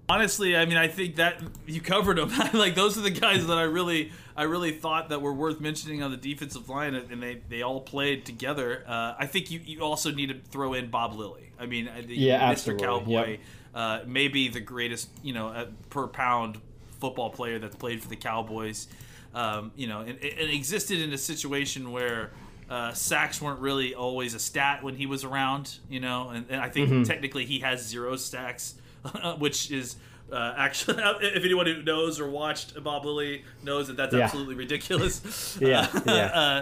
Honestly, 0.10 0.56
I 0.56 0.66
mean, 0.66 0.78
I 0.78 0.88
think 0.88 1.18
that 1.18 1.42
you 1.66 1.82
covered 1.82 2.18
them. 2.18 2.32
like 2.54 2.76
those 2.76 2.98
are 2.98 3.02
the 3.02 3.12
guys 3.12 3.46
that 3.48 3.58
I 3.58 3.64
really, 3.64 4.12
I 4.38 4.44
really 4.44 4.72
thought 4.72 5.10
that 5.10 5.22
were 5.22 5.34
worth 5.34 5.60
mentioning 5.60 6.02
on 6.02 6.12
the 6.12 6.18
defensive 6.18 6.70
line, 6.70 6.96
and 6.96 7.22
they, 7.22 7.42
they 7.50 7.62
all 7.62 7.82
played 7.82 8.26
together. 8.26 8.86
Uh, 8.88 9.16
I 9.20 9.26
think 9.26 9.52
you, 9.52 9.60
you 9.66 9.82
also 9.82 10.12
need 10.12 10.30
to 10.30 10.40
throw 10.50 10.74
in 10.74 10.90
Bob 10.90 11.14
Lilly. 11.14 11.52
I 11.60 11.66
mean, 11.66 11.90
Yeah, 12.08 12.40
Mr. 12.40 12.44
absolutely. 12.44 12.86
Cowboy, 12.86 13.30
Yep. 13.32 13.40
Uh, 13.78 14.00
maybe 14.06 14.48
the 14.50 14.60
greatest, 14.60 15.08
you 15.24 15.34
know, 15.34 15.48
uh, 15.50 15.66
per 15.90 16.08
pound 16.08 16.60
football 17.00 17.30
player 17.30 17.60
that's 17.60 17.76
played 17.76 18.02
for 18.02 18.10
the 18.10 18.16
Cowboys. 18.16 18.88
Um, 19.34 19.72
you 19.76 19.88
know, 19.88 20.00
and, 20.02 20.18
and 20.24 20.50
existed 20.52 21.00
in 21.00 21.14
a 21.14 21.18
situation 21.18 21.92
where. 21.92 22.32
Uh, 22.70 22.92
sacks 22.94 23.42
weren't 23.42 23.62
really 23.62 23.96
always 23.96 24.34
a 24.34 24.40
stat 24.40 24.84
when 24.84 24.94
he 24.94 25.06
was 25.06 25.24
around, 25.24 25.78
you 25.90 26.02
know, 26.02 26.32
and, 26.32 26.46
and 26.50 26.60
I 26.60 26.68
think 26.68 26.90
Mm-hmm. 26.90 27.04
technically 27.04 27.46
he 27.46 27.60
has 27.60 27.88
zero 27.88 28.18
sacks, 28.18 28.76
which 29.38 29.72
is 29.72 29.96
uh, 30.34 30.54
actually, 30.58 31.02
if 31.22 31.46
anyone 31.46 31.66
who 31.66 31.82
knows 31.82 32.20
or 32.20 32.30
watched 32.30 32.84
Bob 32.84 33.06
Lilly 33.06 33.46
knows 33.64 33.88
that 33.88 33.96
that's 33.96 34.14
Yeah. 34.14 34.26
absolutely 34.26 34.56
ridiculous. 34.56 35.58
Yeah, 35.62 35.88
Uh, 35.96 36.02
yeah. 36.08 36.14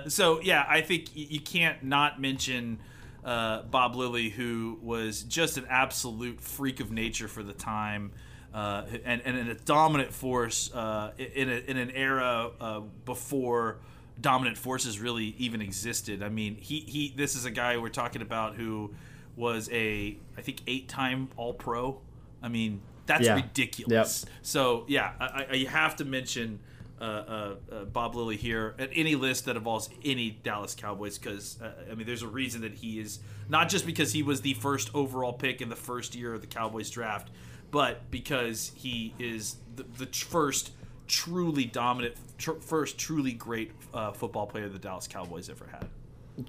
uh, 0.05 0.09
so 0.09 0.39
yeah, 0.41 0.63
I 0.69 0.81
think 0.81 1.09
you 1.15 1.39
can't 1.39 1.83
not 1.83 2.21
mention 2.21 2.77
uh, 3.25 3.63
Bob 3.63 3.95
Lilly, 3.95 4.29
who 4.29 4.79
was 4.81 5.23
just 5.23 5.57
an 5.57 5.65
absolute 5.69 6.39
freak 6.39 6.79
of 6.79 6.91
nature 6.91 7.27
for 7.27 7.43
the 7.43 7.53
time. 7.53 8.11
Uh, 8.53 8.85
and, 9.03 9.21
and 9.25 9.49
a 9.49 9.55
dominant 9.55 10.13
force 10.13 10.73
uh, 10.73 11.11
in, 11.17 11.49
a, 11.49 11.55
in 11.67 11.75
an 11.75 11.91
era 11.91 12.51
uh, 12.61 12.79
before 13.03 13.79
dominant 14.21 14.57
forces 14.57 14.97
really 14.97 15.35
even 15.37 15.61
existed. 15.61 16.23
I 16.23 16.29
mean, 16.29 16.55
he, 16.55 16.79
he 16.79 17.13
this 17.17 17.35
is 17.35 17.43
a 17.43 17.51
guy 17.51 17.75
we're 17.75 17.89
talking 17.89 18.21
about 18.21 18.55
who 18.55 18.93
was 19.35 19.69
a 19.73 20.15
I 20.37 20.41
think 20.41 20.61
eight 20.67 20.87
time 20.87 21.27
All 21.35 21.53
Pro. 21.53 21.99
I 22.41 22.47
mean, 22.47 22.79
that's 23.07 23.25
Yeah. 23.25 23.35
ridiculous. 23.35 24.25
So 24.41 24.85
yeah, 24.87 25.11
I, 25.19 25.47
I, 25.49 25.53
you 25.55 25.67
have 25.67 25.97
to 25.97 26.05
mention 26.05 26.59
uh, 26.99 27.03
uh, 27.03 27.55
uh, 27.71 27.83
Bob 27.85 28.15
Lilly 28.15 28.37
here 28.37 28.75
at 28.79 28.89
any 28.93 29.15
list 29.15 29.45
that 29.45 29.57
involves 29.57 29.89
any 30.03 30.29
Dallas 30.29 30.75
Cowboys 30.75 31.17
because 31.17 31.61
uh, 31.61 31.71
I 31.91 31.95
mean, 31.95 32.07
there's 32.07 32.21
a 32.21 32.27
reason 32.27 32.61
that 32.61 32.73
he 32.73 32.99
is 32.99 33.19
not 33.49 33.69
just 33.69 33.85
because 33.85 34.13
he 34.13 34.23
was 34.23 34.41
the 34.41 34.53
first 34.53 34.89
overall 34.93 35.33
pick 35.33 35.61
in 35.61 35.69
the 35.69 35.75
first 35.75 36.15
year 36.15 36.33
of 36.33 36.41
the 36.41 36.47
Cowboys 36.47 36.89
draft, 36.89 37.31
but 37.71 38.09
because 38.11 38.71
he 38.75 39.13
is 39.19 39.57
the, 39.75 39.83
the 39.83 40.05
first 40.05 40.71
truly 41.07 41.65
dominant, 41.65 42.15
tr- 42.37 42.59
first 42.61 42.97
truly 42.97 43.33
great 43.33 43.71
uh, 43.93 44.11
football 44.11 44.47
player 44.47 44.69
the 44.69 44.79
Dallas 44.79 45.07
Cowboys 45.07 45.49
ever 45.49 45.67
had. 45.71 45.87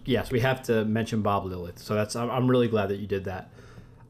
Yes, 0.04 0.30
we 0.30 0.40
have 0.40 0.62
to 0.64 0.84
mention 0.84 1.22
Bob 1.22 1.44
Lilly. 1.44 1.72
So 1.76 1.94
that's 1.94 2.16
I'm, 2.16 2.30
I'm 2.30 2.48
really 2.48 2.68
glad 2.68 2.88
that 2.88 2.98
you 2.98 3.06
did 3.06 3.24
that. 3.24 3.50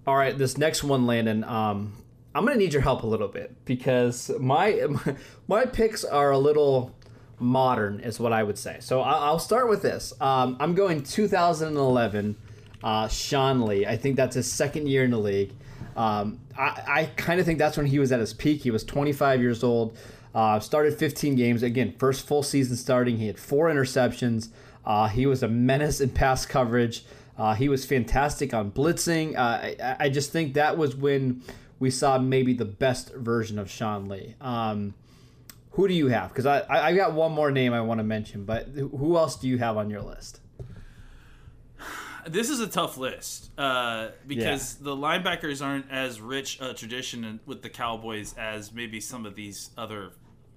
All 0.07 0.17
right, 0.17 0.37
this 0.37 0.57
next 0.57 0.85
one, 0.85 1.07
Landon. 1.07 1.45
Um, 1.45 1.93
I'm 2.37 2.45
gonna 2.45 2.59
need 2.59 2.73
your 2.73 2.83
help 2.83 3.03
a 3.03 3.07
little 3.07 3.29
bit 3.29 3.65
because 3.65 4.31
my 4.39 4.87
my 5.49 5.65
picks 5.65 6.05
are 6.05 6.33
a 6.33 6.39
little 6.39 6.95
modern, 7.39 8.01
is 8.01 8.21
what 8.21 8.33
I 8.33 8.43
would 8.43 8.59
say. 8.59 8.77
So 8.81 9.01
I'll 9.01 9.39
start 9.39 9.69
with 9.69 9.83
this. 9.83 10.13
Um, 10.21 10.57
I'm 10.61 10.75
going 10.75 11.03
2011. 11.03 12.37
Uh, 12.83 13.09
Sean 13.09 13.63
Lee. 13.63 13.87
I 13.87 13.97
think 13.97 14.17
that's 14.17 14.37
his 14.37 14.51
second 14.51 14.87
year 14.87 15.03
in 15.03 15.11
the 15.11 15.19
league. 15.19 15.53
Um, 15.97 16.41
I, 16.57 16.83
I 16.87 17.05
kind 17.17 17.41
of 17.41 17.47
think 17.47 17.59
that's 17.59 17.77
when 17.77 17.87
he 17.87 17.99
was 17.99 18.13
at 18.13 18.21
his 18.21 18.35
peak. 18.35 18.63
He 18.63 18.71
was 18.71 18.85
25 18.85 19.41
years 19.41 19.65
old. 19.65 19.97
Uh, 20.35 20.61
started 20.61 20.97
15 20.97 21.35
games. 21.37 21.63
Again, 21.63 21.95
first 21.99 22.27
full 22.27 22.43
season 22.43 22.77
starting. 22.77 23.17
He 23.17 23.27
had 23.27 23.39
four 23.39 23.71
interceptions. 23.71 24.51
Uh, 24.85 25.09
he 25.09 25.27
was 25.27 25.43
a 25.43 25.49
menace 25.49 26.01
in 26.01 26.11
pass 26.11 26.45
coverage. 26.45 27.05
Uh, 27.39 27.55
he 27.55 27.69
was 27.69 27.85
fantastic 27.85 28.55
on 28.55 28.71
blitzing. 28.71 29.37
Uh, 29.37 29.83
I, 29.83 29.97
I 30.01 30.09
just 30.09 30.31
think 30.33 30.55
that 30.55 30.77
was 30.77 30.95
when 30.95 31.43
we 31.79 31.91
saw 31.91 32.19
maybe 32.19 32.53
the 32.55 32.65
best 32.65 33.15
version 33.15 33.59
of 33.59 33.71
Sean 33.71 34.09
Lee. 34.09 34.35
Um, 34.41 34.95
who 35.73 35.87
do 35.89 35.95
you 35.95 36.09
have? 36.09 36.31
Because 36.31 36.47
I, 36.47 36.61
I 36.61 36.89
I 36.89 36.95
got 36.95 37.13
one 37.13 37.33
more 37.33 37.51
name 37.51 37.73
I 37.75 37.81
want 37.83 37.99
to 37.99 38.05
mention, 38.05 38.45
but 38.45 38.69
who 38.69 39.17
else 39.17 39.37
do 39.37 39.47
you 39.49 39.59
have 39.59 39.77
on 39.77 39.91
your 39.91 40.01
list? 40.03 40.41
This 42.27 42.51
is 42.51 42.59
a 42.59 42.67
tough 42.67 42.97
list 42.97 43.51
uh, 43.57 44.09
because 44.27 44.75
the 44.77 44.97
linebackers 44.97 45.65
aren't 45.65 45.89
as 45.93 46.21
rich 46.21 46.61
a 46.61 46.75
tradition 46.75 47.39
with 47.47 47.63
the 47.63 47.69
Cowboys 47.69 48.35
as 48.37 48.73
maybe 48.73 49.01
some 49.01 49.25
of 49.27 49.37
these 49.37 49.71
other 49.79 50.11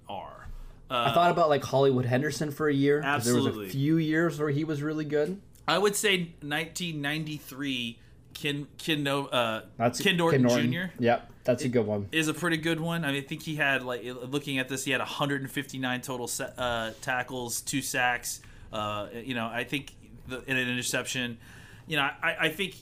are. 0.08 0.48
I 0.92 1.12
thought 1.14 1.30
about 1.30 1.48
like 1.48 1.62
Hollywood 1.62 2.06
Henderson 2.06 2.50
for 2.50 2.68
a 2.68 2.74
year. 2.74 3.00
'cause 3.02 3.24
There 3.24 3.36
was 3.36 3.46
Absolutely. 3.46 3.68
a 3.68 3.70
few 3.70 3.96
years 3.98 4.40
where 4.40 4.50
he 4.50 4.64
was 4.64 4.82
really 4.82 5.04
good. 5.04 5.40
I 5.68 5.78
would 5.78 5.94
say 5.94 6.32
1993. 6.42 8.00
Ken 8.40 8.66
Ken, 8.78 9.02
no, 9.02 9.26
uh, 9.26 9.62
That's 9.76 10.00
Ken 10.00 10.16
Norton, 10.16 10.48
Jr. 10.48 10.92
Yep, 10.98 11.30
that's 11.44 11.64
a 11.64 11.68
good 11.68 11.86
one. 11.86 12.08
is 12.10 12.28
a 12.28 12.34
pretty 12.34 12.56
good 12.56 12.80
one. 12.80 13.04
I 13.04 13.12
mean, 13.12 13.22
I 13.22 13.26
think 13.26 13.42
he 13.42 13.56
had 13.56 13.82
like 13.82 14.02
looking 14.04 14.58
at 14.58 14.68
this, 14.68 14.84
he 14.84 14.92
had 14.92 15.00
159 15.00 16.00
total 16.00 16.26
sa- 16.26 16.44
uh, 16.56 16.92
tackles, 17.02 17.60
two 17.60 17.82
sacks. 17.82 18.40
Uh, 18.72 19.08
you 19.12 19.34
know, 19.34 19.46
I 19.46 19.64
think 19.64 19.92
the, 20.28 20.42
in 20.44 20.56
an 20.56 20.68
interception. 20.68 21.38
You 21.86 21.96
know, 21.96 22.02
I, 22.02 22.36
I 22.40 22.48
think 22.48 22.76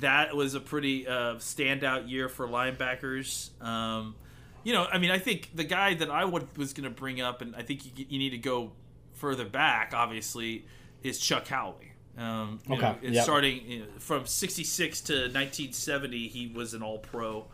that 0.00 0.36
was 0.36 0.54
a 0.54 0.60
pretty 0.60 1.06
uh, 1.06 1.36
standout 1.36 2.08
year 2.08 2.28
for 2.28 2.46
linebackers. 2.46 3.50
Um, 3.62 4.14
you 4.62 4.72
know, 4.72 4.86
I 4.90 4.98
mean, 4.98 5.10
I 5.10 5.18
think 5.18 5.50
the 5.54 5.64
guy 5.64 5.94
that 5.94 6.10
I 6.10 6.24
would, 6.24 6.56
was 6.56 6.72
going 6.72 6.84
to 6.84 6.94
bring 6.94 7.20
up, 7.20 7.40
and 7.40 7.56
I 7.56 7.62
think 7.62 7.84
you, 7.98 8.06
you 8.08 8.18
need 8.18 8.30
to 8.30 8.38
go 8.38 8.72
further 9.14 9.44
back, 9.44 9.92
obviously, 9.94 10.66
is 11.02 11.18
Chuck 11.18 11.48
Howley. 11.48 11.91
Um, 12.18 12.60
Okay, 12.70 12.80
know, 12.80 12.96
it's 13.02 13.14
yep. 13.14 13.24
starting 13.24 13.62
you 13.66 13.78
know, 13.80 13.86
from 13.98 14.26
66 14.26 15.00
to 15.02 15.12
1970, 15.14 16.28
he 16.28 16.46
was 16.54 16.74
an 16.74 16.82
all 16.82 16.98
pro. 16.98 17.46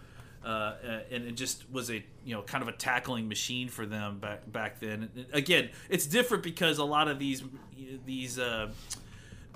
Uh, 0.44 0.48
uh, 0.48 1.00
and 1.10 1.24
it 1.24 1.32
just 1.32 1.68
was 1.70 1.90
a 1.90 1.94
you 2.24 2.34
know 2.34 2.42
kind 2.42 2.62
of 2.62 2.68
a 2.68 2.72
tackling 2.72 3.28
machine 3.28 3.68
for 3.68 3.86
them 3.86 4.18
back 4.18 4.50
back 4.50 4.78
then. 4.80 5.10
And 5.14 5.26
Again, 5.32 5.70
it's 5.88 6.06
different 6.06 6.42
because 6.44 6.78
a 6.78 6.84
lot 6.84 7.08
of 7.08 7.18
these 7.18 7.42
these 8.06 8.38
uh, 8.38 8.70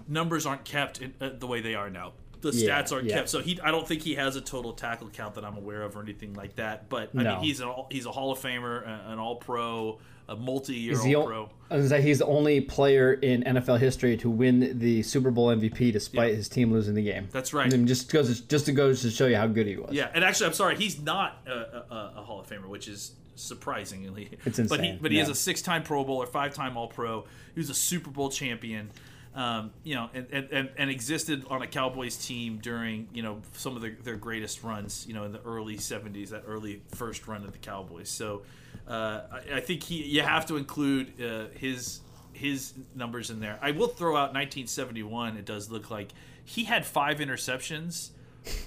numbers 0.08 0.44
aren't 0.46 0.64
kept 0.64 1.00
in, 1.00 1.14
uh, 1.20 1.30
the 1.38 1.46
way 1.46 1.60
they 1.60 1.74
are 1.74 1.88
now. 1.90 2.12
The 2.40 2.50
Yeah, 2.50 2.82
stats 2.82 2.92
aren't 2.92 3.06
yeah. 3.08 3.14
kept, 3.18 3.28
so 3.28 3.40
he 3.40 3.60
I 3.62 3.70
don't 3.70 3.86
think 3.86 4.02
he 4.02 4.16
has 4.16 4.34
a 4.34 4.40
total 4.40 4.72
tackle 4.72 5.08
count 5.08 5.36
that 5.36 5.44
I'm 5.44 5.56
aware 5.56 5.82
of 5.82 5.96
or 5.96 6.02
anything 6.02 6.34
like 6.34 6.56
that. 6.56 6.88
But 6.88 7.10
I 7.16 7.22
No. 7.22 7.34
mean, 7.36 7.44
he's 7.44 7.60
an 7.60 7.68
all, 7.68 7.86
he's 7.90 8.04
a 8.06 8.10
Hall 8.12 8.32
of 8.32 8.40
Famer, 8.40 8.84
an 9.08 9.18
All 9.20 9.36
Pro, 9.36 10.00
a 10.28 10.36
multi-year 10.36 10.92
He's 10.92 11.02
the, 11.02 11.14
All-Pro 11.16 11.50
I 11.72 11.76
was 11.76 11.90
he's 11.90 12.18
the 12.18 12.26
only 12.26 12.60
player 12.60 13.14
in 13.14 13.42
NFL 13.44 13.78
history 13.78 14.16
to 14.18 14.28
win 14.28 14.78
the 14.78 15.02
Super 15.02 15.30
Bowl 15.30 15.48
MVP 15.48 15.92
despite 15.92 16.30
Yeah. 16.30 16.36
his 16.36 16.48
team 16.48 16.70
losing 16.70 16.94
the 16.94 17.02
game. 17.02 17.28
That's 17.32 17.54
right. 17.54 17.72
And 17.72 17.88
just 17.88 18.12
goes 18.12 18.40
just 18.42 18.66
to 18.66 18.72
goes 18.72 19.00
to 19.02 19.10
show 19.10 19.26
you 19.26 19.36
how 19.36 19.46
good 19.46 19.66
he 19.66 19.76
was. 19.76 19.92
Yeah, 19.92 20.10
and 20.12 20.22
actually, 20.22 20.46
I'm 20.46 20.52
sorry, 20.52 20.76
he's 20.76 21.00
not 21.00 21.38
a, 21.46 21.50
a, 21.50 22.12
a 22.16 22.22
Hall 22.22 22.40
of 22.40 22.46
Famer, 22.46 22.66
which 22.66 22.88
is 22.88 23.12
surprisingly. 23.36 24.30
It's 24.44 24.58
But 24.68 24.80
he, 24.80 24.88
insane, 24.88 24.98
but 25.00 25.12
he 25.12 25.18
is 25.18 25.30
a 25.30 25.34
six-time 25.34 25.82
Pro 25.82 26.04
Bowler, 26.04 26.26
five-time 26.26 26.76
All-Pro. 26.76 27.24
He 27.54 27.60
was 27.60 27.70
a 27.70 27.74
Super 27.74 28.10
Bowl 28.10 28.28
champion. 28.28 28.90
Um, 29.34 29.70
you 29.82 29.94
know, 29.94 30.10
and, 30.12 30.26
and, 30.30 30.68
and, 30.76 30.90
existed 30.90 31.46
on 31.48 31.62
a 31.62 31.66
Cowboys 31.66 32.18
team 32.18 32.58
during 32.58 33.08
you 33.14 33.22
know 33.22 33.40
some 33.54 33.76
of 33.76 33.80
their, 33.80 33.96
their 34.04 34.16
greatest 34.16 34.62
runs. 34.62 35.06
You 35.08 35.14
know, 35.14 35.24
in 35.24 35.32
the 35.32 35.40
early 35.40 35.78
'70s, 35.78 36.28
that 36.28 36.44
early 36.46 36.82
first 36.88 37.26
run 37.26 37.42
of 37.42 37.52
the 37.52 37.58
Cowboys. 37.58 38.10
So, 38.10 38.42
uh, 38.88 39.20
I, 39.32 39.56
I 39.56 39.60
think 39.60 39.82
he 39.82 40.02
you 40.02 40.22
have 40.22 40.46
to 40.46 40.56
include 40.56 41.20
uh, 41.22 41.46
his 41.58 42.00
his 42.32 42.74
numbers 42.94 43.30
in 43.30 43.40
there. 43.40 43.58
I 43.62 43.70
will 43.72 43.88
throw 43.88 44.16
out 44.16 44.32
1971. 44.34 45.36
It 45.36 45.44
does 45.44 45.70
look 45.70 45.90
like 45.90 46.08
he 46.44 46.64
had 46.64 46.84
five 46.84 47.18
interceptions. 47.18 48.10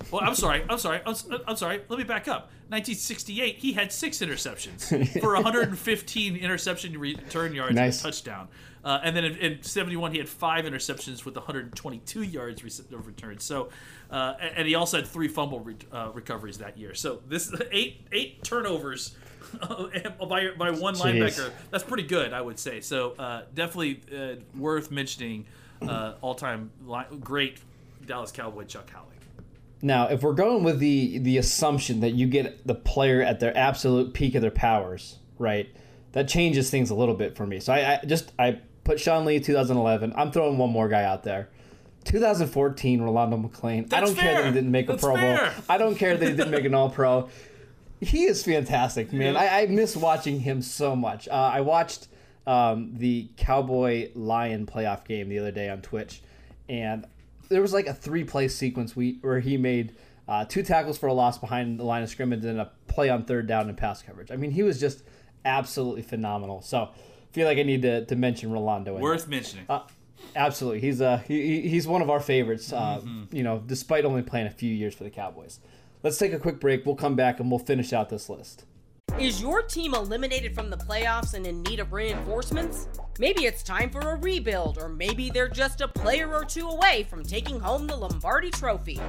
Well, 0.09 0.21
I'm 0.23 0.35
sorry. 0.35 0.63
I'm 0.69 0.77
sorry. 0.77 1.01
I'm, 1.05 1.15
I'm 1.47 1.55
sorry. 1.57 1.81
Let 1.89 1.97
me 1.99 2.05
back 2.05 2.27
up. 2.29 2.49
1968, 2.69 3.57
he 3.57 3.73
had 3.73 3.91
six 3.91 4.19
interceptions 4.19 5.19
for 5.21 5.33
115 5.33 6.35
interception 6.37 6.97
return 6.97 7.53
yards 7.53 7.75
Nice. 7.75 7.97
and 7.97 8.09
a 8.09 8.11
touchdown. 8.11 8.47
Uh, 8.83 8.99
and 9.03 9.15
then 9.15 9.25
in, 9.25 9.35
in 9.37 9.63
71, 9.63 10.11
he 10.13 10.17
had 10.17 10.29
five 10.29 10.65
interceptions 10.65 11.25
with 11.25 11.35
122 11.35 12.23
yards 12.23 12.79
of 12.91 13.05
return. 13.07 13.37
So, 13.39 13.69
uh, 14.09 14.35
and 14.39 14.57
and 14.57 14.67
he 14.67 14.75
also 14.75 14.97
had 14.97 15.07
three 15.07 15.27
fumble 15.27 15.59
re- 15.59 15.75
uh, 15.91 16.11
recoveries 16.13 16.59
that 16.59 16.77
year. 16.77 16.93
So 16.93 17.21
this 17.27 17.53
eight 17.71 18.07
eight 18.11 18.43
turnovers 18.43 19.15
by 20.29 20.49
by 20.57 20.71
one 20.71 20.95
Jeez. 20.95 21.01
linebacker. 21.19 21.51
That's 21.71 21.83
pretty 21.83 22.03
good, 22.03 22.33
I 22.33 22.41
would 22.41 22.59
say. 22.59 22.81
So 22.81 23.11
uh, 23.11 23.43
definitely 23.53 24.01
uh, 24.15 24.35
worth 24.57 24.91
mentioning. 24.91 25.45
Uh, 25.81 26.13
all 26.21 26.33
time 26.33 26.71
li- 26.85 27.03
great 27.19 27.59
Dallas 28.05 28.31
Cowboy 28.31 28.63
Chuck 28.63 28.89
Howley. 28.89 29.07
Now, 29.81 30.07
if 30.07 30.23
we're 30.23 30.33
going 30.33 30.63
with 30.63 30.79
the 30.79 31.19
the 31.19 31.37
assumption 31.37 31.99
that 31.99 32.11
you 32.11 32.27
get 32.27 32.65
the 32.65 32.75
player 32.75 33.21
at 33.21 33.39
their 33.39 33.55
absolute 33.55 34.13
peak 34.13 34.35
of 34.35 34.41
their 34.41 34.51
powers, 34.51 35.19
right? 35.37 35.69
That 36.13 36.29
changes 36.29 36.69
things 36.69 36.89
a 36.91 36.95
little 36.95 37.13
bit 37.13 37.35
for 37.35 37.45
me. 37.45 37.59
So 37.59 37.73
I, 37.73 37.99
I 38.01 38.05
just 38.05 38.31
I 38.39 38.61
put 38.85 38.99
Sean 39.01 39.25
Lee 39.25 39.39
2011. 39.41 40.13
I'm 40.15 40.31
throwing 40.31 40.57
one 40.57 40.69
more 40.71 40.87
guy 40.87 41.03
out 41.03 41.23
there. 41.23 41.49
2014 42.05 43.01
Rolando 43.01 43.37
McClain. 43.37 43.91
I 43.91 43.99
don't 43.99 44.15
care 44.15 44.33
that 44.35 44.45
he 44.45 44.51
didn't 44.53 44.71
make 44.71 44.85
a 44.87 44.93
That's 44.93 45.03
Pro 45.03 45.15
fair. 45.15 45.37
Bowl. 45.37 45.63
I 45.67 45.77
don't 45.77 45.95
care 45.95 46.15
that 46.15 46.25
he 46.25 46.35
didn't 46.35 46.51
make 46.51 46.65
an 46.65 46.73
All 46.73 46.89
Pro. 46.89 47.29
He 48.01 48.25
is 48.25 48.43
fantastic, 48.43 49.11
man. 49.13 49.37
I, 49.37 49.61
I 49.61 49.65
miss 49.67 49.95
watching 49.95 50.39
him 50.41 50.61
so 50.61 50.95
much. 50.95 51.27
Uh, 51.27 51.31
I 51.33 51.61
watched 51.61 52.07
um, 52.45 52.91
the 52.97 53.29
Cowboy 53.37 54.11
Lion 54.15 54.65
playoff 54.65 55.05
game 55.05 55.29
the 55.29 55.39
other 55.39 55.51
day 55.51 55.69
on 55.69 55.81
Twitch, 55.81 56.21
and 56.69 57.05
there 57.49 57.61
was 57.61 57.73
like 57.73 57.87
a 57.87 57.93
three 57.93 58.23
play 58.23 58.47
sequence 58.47 58.95
we, 58.95 59.17
where 59.21 59.39
he 59.39 59.55
made 59.57 59.93
uh, 60.27 60.43
two 60.45 60.61
tackles 60.63 60.97
for 60.97 61.07
a 61.07 61.13
loss 61.13 61.37
behind 61.37 61.79
the 61.79 61.83
line 61.83 62.03
of 62.03 62.09
scrimmage 62.09 62.43
and 62.45 62.59
a 62.59 62.71
play 62.87 63.09
on 63.09 63.23
third 63.25 63.47
down 63.47 63.69
and 63.69 63.77
pass 63.77 64.01
coverage. 64.01 64.31
I 64.31 64.35
mean, 64.35 64.51
he 64.51 64.63
was 64.63 64.79
just 64.79 65.03
absolutely 65.45 66.01
phenomenal. 66.01 66.61
So 66.61 66.79
I 66.83 66.89
feel 67.31 67.47
like 67.47 67.57
I 67.57 67.63
need 67.63 67.81
to, 67.83 68.05
to 68.05 68.15
mention 68.15 68.51
Rolando. 68.51 68.97
Worth 68.97 69.27
mentioning. 69.27 69.65
uh, 69.69 69.81
absolutely, 70.35 70.81
he's 70.81 71.01
uh 71.01 71.17
he, 71.27 71.61
he- 71.61 71.69
he's 71.69 71.87
one 71.87 72.01
of 72.01 72.09
our 72.09 72.19
favorites. 72.19 72.73
Uh, 72.73 72.99
Mm-hmm. 73.03 73.35
You 73.35 73.43
know, 73.43 73.63
despite 73.65 74.05
only 74.05 74.21
playing 74.21 74.47
a 74.47 74.51
few 74.51 74.73
years 74.73 74.93
for 74.95 75.03
the 75.03 75.09
Cowboys. 75.09 75.59
Let's 76.05 76.19
take 76.19 76.33
a 76.33 76.39
quick 76.39 76.59
break. 76.59 76.85
We'll 76.85 76.93
come 76.93 77.15
back 77.15 77.39
and 77.39 77.49
we'll 77.49 77.57
finish 77.57 77.91
out 77.91 78.09
this 78.09 78.29
list. 78.29 78.65
Is 79.19 79.41
your 79.41 79.63
team 79.63 79.95
eliminated 79.95 80.53
from 80.53 80.69
the 80.69 80.77
playoffs 80.77 81.33
and 81.33 81.47
in 81.47 81.63
need 81.63 81.79
of 81.79 81.93
reinforcements? 81.93 82.87
Maybe 83.17 83.45
it's 83.45 83.63
time 83.63 83.89
for 83.89 84.01
a 84.01 84.15
rebuild, 84.15 84.77
or 84.77 84.87
maybe 84.87 85.31
they're 85.31 85.47
just 85.47 85.81
a 85.81 85.87
player 85.87 86.31
or 86.31 86.45
two 86.45 86.69
away 86.69 87.07
from 87.09 87.23
taking 87.23 87.59
home 87.59 87.87
the 87.87 87.95
Lombardi 87.95 88.51
Trophy. 88.51 88.99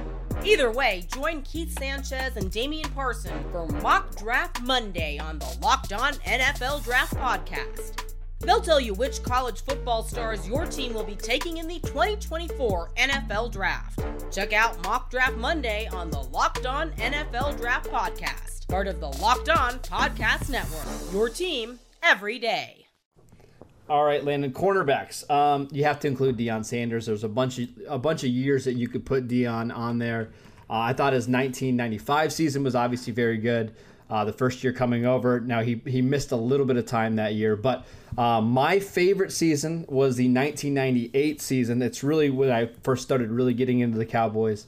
Either 0.43 0.71
way, 0.71 1.05
join 1.13 1.43
Keith 1.43 1.77
Sanchez 1.77 2.35
and 2.35 2.49
Damian 2.49 2.89
Parson 2.89 3.45
for 3.51 3.67
Mock 3.67 4.15
Draft 4.15 4.63
Monday 4.63 5.19
on 5.19 5.37
the 5.37 5.57
Locked 5.61 5.93
On 5.93 6.13
NFL 6.13 6.83
Draft 6.83 7.13
Podcast. 7.13 8.16
They'll 8.39 8.61
tell 8.61 8.79
you 8.79 8.93
which 8.93 9.23
college 9.23 9.63
football 9.63 10.03
stars 10.03 10.47
your 10.47 10.65
team 10.65 10.93
will 10.93 11.03
be 11.03 11.15
taking 11.15 11.57
in 11.57 11.67
the 11.67 11.79
2024 11.79 12.91
NFL 12.97 13.51
Draft. 13.51 13.99
Check 14.31 14.53
out 14.53 14.81
Mock 14.83 15.09
Draft 15.09 15.37
Monday 15.37 15.87
on 15.91 16.11
the 16.11 16.19
Locked 16.19 16.65
On 16.65 16.91
NFL 16.91 17.57
Draft 17.57 17.89
Podcast, 17.89 18.67
part 18.67 18.87
of 18.87 18.99
the 18.99 19.09
Locked 19.21 19.49
On 19.49 19.73
Podcast 19.79 20.49
Network. 20.49 20.87
Your 21.11 21.29
team 21.29 21.79
every 22.03 22.37
day. 22.37 22.85
All 23.89 24.03
right, 24.03 24.23
Landon. 24.23 24.51
Cornerbacks. 24.51 25.29
Um, 25.31 25.69
you 25.71 25.85
have 25.85 25.99
to 26.01 26.07
include 26.07 26.37
Deion 26.37 26.63
Sanders. 26.65 27.05
There's 27.05 27.23
a 27.23 27.29
bunch 27.29 27.57
of 27.59 27.69
a 27.87 27.97
bunch 27.97 28.23
of 28.23 28.29
years 28.29 28.65
that 28.65 28.73
you 28.73 28.87
could 28.89 29.05
put 29.05 29.27
Deion 29.27 29.75
on 29.75 29.97
there. 29.97 30.29
Uh, 30.69 30.79
I 30.79 30.93
thought 30.93 31.13
his 31.13 31.27
1995 31.27 32.33
season 32.33 32.63
was 32.63 32.75
obviously 32.75 33.13
very 33.13 33.37
good. 33.37 33.73
Uh, 34.09 34.23
the 34.23 34.31
first 34.31 34.63
year 34.63 34.71
coming 34.71 35.05
over. 35.05 35.41
Now 35.41 35.61
he 35.61 35.81
he 35.85 36.01
missed 36.01 36.31
a 36.31 36.37
little 36.37 36.65
bit 36.65 36.77
of 36.77 36.85
time 36.85 37.17
that 37.17 37.33
year, 37.33 37.57
but 37.57 37.85
uh, 38.17 38.39
my 38.39 38.79
favorite 38.79 39.33
season 39.33 39.85
was 39.89 40.15
the 40.15 40.29
1998 40.29 41.41
season. 41.41 41.81
It's 41.81 42.03
really 42.03 42.29
when 42.29 42.49
I 42.49 42.69
first 42.83 43.03
started 43.03 43.29
really 43.29 43.53
getting 43.53 43.79
into 43.79 43.97
the 43.97 44.05
Cowboys. 44.05 44.67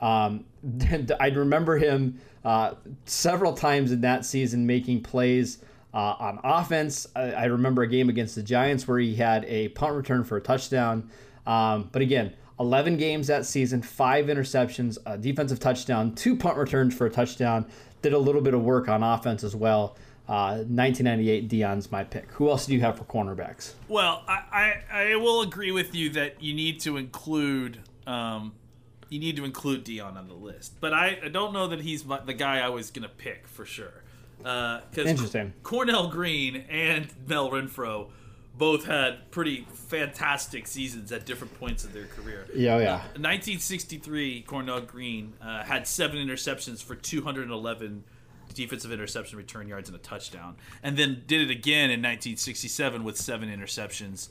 Um, 0.00 0.44
I 1.20 1.28
remember 1.28 1.78
him 1.78 2.20
uh, 2.44 2.74
several 3.04 3.52
times 3.52 3.92
in 3.92 4.00
that 4.00 4.24
season 4.24 4.66
making 4.66 5.02
plays 5.02 5.58
uh, 5.94 6.16
on 6.18 6.40
offense. 6.42 7.06
I, 7.14 7.32
I 7.32 7.44
remember 7.44 7.82
a 7.82 7.86
game 7.86 8.08
against 8.08 8.34
the 8.34 8.42
Giants 8.42 8.88
where 8.88 8.98
he 8.98 9.14
had 9.14 9.44
a 9.44 9.68
punt 9.68 9.94
return 9.94 10.24
for 10.24 10.36
a 10.36 10.40
touchdown. 10.40 11.10
Um, 11.46 11.88
but 11.92 12.02
again, 12.02 12.34
11 12.60 12.98
games 12.98 13.26
that 13.28 13.46
season, 13.46 13.80
five 13.80 14.26
interceptions, 14.26 14.98
a 15.06 15.16
defensive 15.16 15.58
touchdown, 15.58 16.14
two 16.14 16.36
punt 16.36 16.58
returns 16.58 16.94
for 16.94 17.06
a 17.06 17.10
touchdown. 17.10 17.64
Did 18.02 18.12
a 18.12 18.18
little 18.18 18.42
bit 18.42 18.54
of 18.54 18.62
work 18.62 18.88
on 18.88 19.02
offense 19.02 19.42
as 19.42 19.56
well. 19.56 19.96
Uh, 20.28 20.62
1998 20.68 21.48
Deion's 21.48 21.90
my 21.90 22.04
pick. 22.04 22.30
Who 22.32 22.50
else 22.50 22.66
do 22.66 22.74
you 22.74 22.80
have 22.80 22.96
for 22.96 23.04
cornerbacks? 23.04 23.72
Well, 23.88 24.22
I, 24.28 24.42
I, 24.52 25.12
I 25.12 25.16
will 25.16 25.40
agree 25.42 25.72
with 25.72 25.94
you 25.94 26.10
that 26.10 26.40
you 26.42 26.54
need 26.54 26.80
to 26.80 26.98
include 26.98 27.78
um, 28.06 28.52
you 29.08 29.18
need 29.18 29.36
to 29.36 29.44
include 29.44 29.84
Deion 29.84 30.16
on 30.16 30.28
the 30.28 30.34
list, 30.34 30.74
but 30.80 30.94
I, 30.94 31.18
I 31.24 31.28
don't 31.28 31.52
know 31.52 31.66
that 31.66 31.80
he's 31.80 32.04
my, 32.04 32.20
the 32.20 32.32
guy 32.32 32.60
I 32.60 32.68
was 32.68 32.90
gonna 32.90 33.08
pick 33.08 33.48
for 33.48 33.64
sure. 33.64 34.04
Because 34.38 35.06
Interesting. 35.06 35.52
Cornell 35.62 36.08
Green 36.08 36.64
and 36.70 37.08
Mel 37.26 37.50
Renfro 37.50 38.10
both 38.56 38.84
had 38.84 39.30
pretty 39.30 39.66
fantastic 39.72 40.66
seasons 40.66 41.12
at 41.12 41.24
different 41.24 41.58
points 41.58 41.84
of 41.84 41.92
their 41.92 42.06
career. 42.06 42.46
Yeah, 42.54 42.74
oh, 42.74 42.78
yeah. 42.78 42.94
Uh, 42.94 43.20
1963, 43.20 44.42
Cornell 44.42 44.80
Green 44.80 45.32
uh, 45.40 45.62
had 45.62 45.86
seven 45.86 46.18
interceptions 46.18 46.82
for 46.82 46.94
211 46.94 48.04
defensive 48.54 48.92
interception 48.92 49.38
return 49.38 49.68
yards 49.68 49.88
and 49.88 49.96
a 49.96 50.00
touchdown, 50.00 50.56
and 50.82 50.96
then 50.96 51.22
did 51.26 51.40
it 51.40 51.50
again 51.50 51.90
in 51.90 52.00
1967 52.00 53.04
with 53.04 53.16
seven 53.16 53.48
interceptions. 53.48 54.28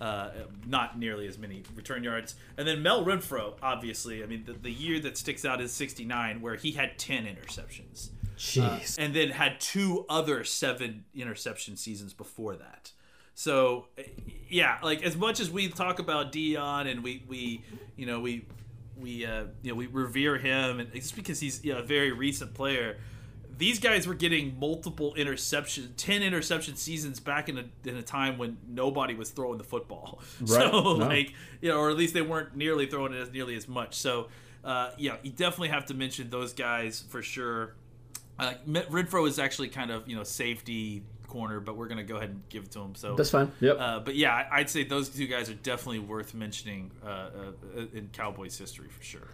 Uh, 0.00 0.30
not 0.66 0.98
nearly 0.98 1.28
as 1.28 1.38
many 1.38 1.62
return 1.76 2.02
yards. 2.02 2.34
And 2.56 2.66
then 2.66 2.82
Mel 2.82 3.04
Renfro, 3.04 3.54
obviously, 3.62 4.24
I 4.24 4.26
mean, 4.26 4.42
the, 4.44 4.54
the 4.54 4.70
year 4.70 4.98
that 5.00 5.16
sticks 5.16 5.44
out 5.44 5.60
is 5.60 5.70
69, 5.70 6.40
where 6.40 6.56
he 6.56 6.72
had 6.72 6.98
10 6.98 7.24
interceptions. 7.24 8.08
Jeez. 8.36 8.98
and 8.98 9.14
then 9.14 9.30
had 9.30 9.60
two 9.60 10.04
other 10.08 10.42
seven 10.42 11.04
interception 11.14 11.76
seasons 11.76 12.12
before 12.12 12.56
that. 12.56 12.90
So, 13.34 13.86
yeah, 14.48 14.78
like 14.82 15.02
as 15.02 15.16
much 15.16 15.40
as 15.40 15.50
we 15.50 15.68
talk 15.68 15.98
about 15.98 16.32
Deion 16.32 16.90
and 16.90 17.02
we 17.02 17.22
we 17.26 17.62
you 17.96 18.06
know 18.06 18.20
we 18.20 18.44
we 18.98 19.24
uh, 19.26 19.44
you 19.62 19.70
know 19.70 19.74
we 19.74 19.86
revere 19.86 20.36
him 20.38 20.80
and 20.80 20.90
it's 20.94 21.12
because 21.12 21.40
he's 21.40 21.64
you 21.64 21.72
know, 21.72 21.80
a 21.80 21.82
very 21.82 22.12
recent 22.12 22.54
player. 22.54 22.98
These 23.58 23.80
guys 23.80 24.06
were 24.06 24.14
getting 24.14 24.58
multiple 24.58 25.14
interception, 25.14 25.94
ten 25.96 26.22
interception 26.22 26.74
seasons 26.76 27.20
back 27.20 27.48
in 27.48 27.58
a 27.58 27.64
in 27.88 27.96
a 27.96 28.02
time 28.02 28.36
when 28.38 28.58
nobody 28.68 29.14
was 29.14 29.30
throwing 29.30 29.58
the 29.58 29.64
football. 29.64 30.20
Right. 30.40 30.48
So 30.48 30.70
No. 30.70 31.06
like 31.06 31.32
you 31.60 31.68
know, 31.70 31.78
or 31.78 31.90
at 31.90 31.96
least 31.96 32.12
they 32.14 32.22
weren't 32.22 32.56
nearly 32.56 32.86
throwing 32.86 33.12
it 33.12 33.20
as 33.20 33.32
nearly 33.32 33.54
as 33.56 33.68
much. 33.68 33.94
So 33.94 34.28
uh, 34.64 34.90
yeah, 34.98 35.16
you 35.22 35.30
definitely 35.30 35.68
have 35.68 35.86
to 35.86 35.94
mention 35.94 36.30
those 36.30 36.52
guys 36.52 37.02
for 37.08 37.22
sure. 37.22 37.74
Uh, 38.38 38.54
Renfro 38.66 39.28
is 39.28 39.38
actually 39.38 39.68
kind 39.68 39.90
of 39.90 40.08
you 40.08 40.16
know 40.16 40.24
safety 40.24 41.02
corner, 41.32 41.60
but 41.60 41.76
we're 41.76 41.88
gonna 41.88 42.04
go 42.04 42.16
ahead 42.16 42.28
and 42.28 42.42
give 42.50 42.64
it 42.64 42.70
to 42.72 42.80
him. 42.80 42.94
So 42.94 43.14
That's 43.16 43.30
fine. 43.30 43.50
Yep. 43.60 43.76
Uh, 43.80 44.00
but 44.00 44.14
yeah, 44.16 44.46
I'd 44.52 44.68
say 44.68 44.84
those 44.84 45.08
two 45.08 45.26
guys 45.26 45.48
are 45.48 45.54
definitely 45.54 46.00
worth 46.00 46.34
mentioning 46.34 46.90
uh, 47.04 47.08
uh, 47.08 47.30
in 47.94 48.10
Cowboys 48.12 48.58
history 48.58 48.88
for 48.88 49.02
sure. 49.02 49.28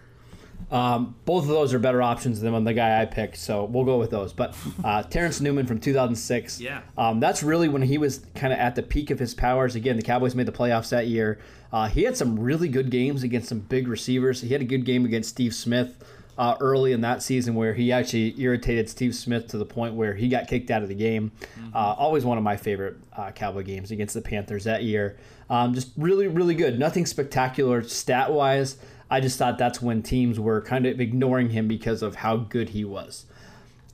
Um, 0.71 1.15
both 1.25 1.45
of 1.45 1.49
those 1.49 1.73
are 1.73 1.79
better 1.79 2.03
options 2.03 2.41
than 2.41 2.65
the 2.65 2.75
guy 2.75 3.01
I 3.01 3.07
picked, 3.07 3.37
so 3.39 3.65
we'll 3.65 3.85
go 3.85 3.97
with 3.99 4.11
those. 4.11 4.33
But 4.33 4.55
uh, 4.85 5.03
Terrence 5.15 5.41
Newman 5.41 5.67
from 5.67 5.79
2006, 5.81 6.61
Yeah. 6.61 6.83
um, 6.97 7.21
that's 7.21 7.43
really 7.43 7.69
when 7.69 7.83
he 7.83 7.97
was 7.97 8.27
kind 8.35 8.53
of 8.53 8.59
at 8.59 8.75
the 8.75 8.83
peak 8.83 9.11
of 9.11 9.19
his 9.19 9.35
powers. 9.35 9.77
Again, 9.77 9.97
the 9.97 10.03
Cowboys 10.03 10.35
made 10.35 10.47
the 10.47 10.53
playoffs 10.53 10.91
that 10.91 11.07
year. 11.07 11.39
Uh, 11.73 11.89
he 11.89 12.03
had 12.03 12.17
some 12.17 12.39
really 12.39 12.69
good 12.69 12.91
games 12.91 13.23
against 13.23 13.49
some 13.49 13.61
big 13.61 13.87
receivers. 13.89 14.41
He 14.41 14.49
had 14.49 14.61
a 14.61 14.65
good 14.65 14.85
game 14.85 15.05
against 15.05 15.31
Steve 15.31 15.55
Smith 15.55 15.95
uh, 16.39 16.57
early 16.61 16.93
in 16.93 17.01
that 17.03 17.23
season 17.23 17.55
where 17.57 17.75
he 17.75 17.91
actually 17.93 18.41
irritated 18.41 18.89
Steve 18.89 19.15
Smith 19.15 19.49
to 19.49 19.59
the 19.59 19.65
point 19.67 19.95
where 19.95 20.15
he 20.15 20.29
got 20.29 20.47
kicked 20.49 20.71
out 20.71 20.83
of 20.83 20.89
the 20.89 20.95
game. 20.95 21.33
Uh, 21.75 21.79
always 21.99 22.25
one 22.25 22.39
of 22.39 22.45
my 22.45 22.57
favorite 22.57 22.97
uh, 23.17 23.31
Cowboy 23.33 23.65
games 23.65 23.91
against 23.91 24.15
the 24.15 24.23
Panthers 24.23 24.65
that 24.65 24.85
year. 24.85 25.17
Um, 25.51 25.75
just 25.75 25.91
really, 25.97 26.29
really 26.29 26.55
good. 26.55 26.79
Nothing 26.79 27.07
spectacular 27.07 27.83
stat 27.83 28.33
wise. 28.33 28.77
I 29.11 29.21
just 29.21 29.37
thought 29.39 29.59
that's 29.59 29.83
when 29.83 30.03
teams 30.03 30.39
were 30.39 30.61
kind 30.61 30.87
of 30.87 31.01
ignoring 31.01 31.51
him 31.51 31.67
because 31.67 32.03
of 32.03 32.15
how 32.17 32.37
good 32.37 32.69
he 32.71 32.85
was. 32.85 33.27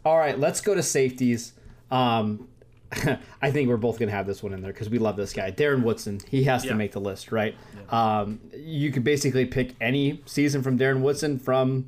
All 0.04 0.18
right, 0.18 0.38
let's 0.38 0.60
go 0.60 0.74
to 0.74 0.82
safeties. 0.82 1.52
Um, 1.90 2.48
I 3.42 3.50
think 3.50 3.68
we're 3.68 3.76
both 3.76 3.98
going 3.98 4.08
to 4.10 4.14
have 4.14 4.26
this 4.26 4.42
one 4.42 4.52
in 4.52 4.60
there 4.60 4.72
because 4.72 4.90
we 4.90 4.98
love 4.98 5.16
this 5.16 5.32
guy. 5.32 5.50
Darren 5.50 5.82
Woodson, 5.82 6.20
he 6.28 6.44
has 6.44 6.64
Yeah. 6.64 6.72
to 6.72 6.76
make 6.76 6.92
the 6.92 7.00
list, 7.00 7.32
right? 7.32 7.54
Um, 7.88 8.40
you 8.54 8.90
could 8.92 9.02
basically 9.04 9.46
pick 9.46 9.74
any 9.80 10.20
season 10.26 10.62
from 10.62 10.78
Darren 10.78 11.00
Woodson 11.00 11.38
from, 11.38 11.86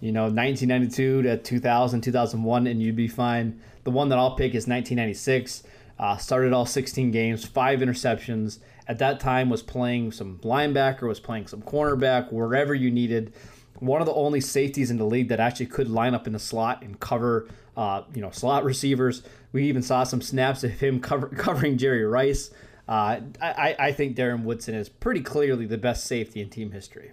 you 0.00 0.12
know, 0.12 0.24
1992 0.24 1.22
to 1.22 1.36
2000, 1.38 2.00
2001, 2.00 2.66
and 2.66 2.82
you'd 2.82 2.96
be 2.96 3.08
fine. 3.08 3.60
The 3.84 3.90
one 3.90 4.08
that 4.10 4.18
I'll 4.18 4.36
pick 4.36 4.54
is 4.54 4.66
1996. 4.66 5.62
Uh, 5.98 6.16
started 6.18 6.52
all 6.52 6.66
16 6.66 7.10
games, 7.10 7.46
five 7.46 7.78
interceptions, 7.78 8.58
at 8.88 8.98
that 8.98 9.18
time 9.20 9.50
was 9.50 9.62
playing 9.62 10.12
some 10.12 10.38
linebacker, 10.38 11.02
was 11.02 11.20
playing 11.20 11.48
some 11.48 11.62
cornerback, 11.62 12.32
wherever 12.32 12.74
you 12.74 12.90
needed. 12.90 13.32
One 13.78 14.00
of 14.00 14.06
the 14.06 14.14
only 14.14 14.40
safeties 14.40 14.90
in 14.90 14.96
the 14.96 15.04
league 15.04 15.28
that 15.28 15.40
actually 15.40 15.66
could 15.66 15.88
line 15.88 16.14
up 16.14 16.26
in 16.26 16.32
the 16.32 16.38
slot 16.38 16.82
and 16.82 16.98
cover, 16.98 17.48
uh, 17.76 18.02
you 18.14 18.22
know, 18.22 18.30
slot 18.30 18.64
receivers. 18.64 19.22
We 19.52 19.64
even 19.64 19.82
saw 19.82 20.04
some 20.04 20.22
snaps 20.22 20.64
of 20.64 20.72
him 20.72 21.00
cover, 21.08 21.28
covering 21.28 21.78
Jerry 21.78 22.04
Rice. 22.04 22.50
Uh, 22.88 23.20
I, 23.40 23.74
I 23.78 23.92
think 23.92 24.16
Darren 24.16 24.44
Woodson 24.44 24.74
is 24.76 24.88
pretty 24.88 25.20
clearly 25.20 25.66
the 25.66 25.78
best 25.78 26.04
safety 26.04 26.40
in 26.40 26.50
team 26.50 26.70
history. 26.70 27.10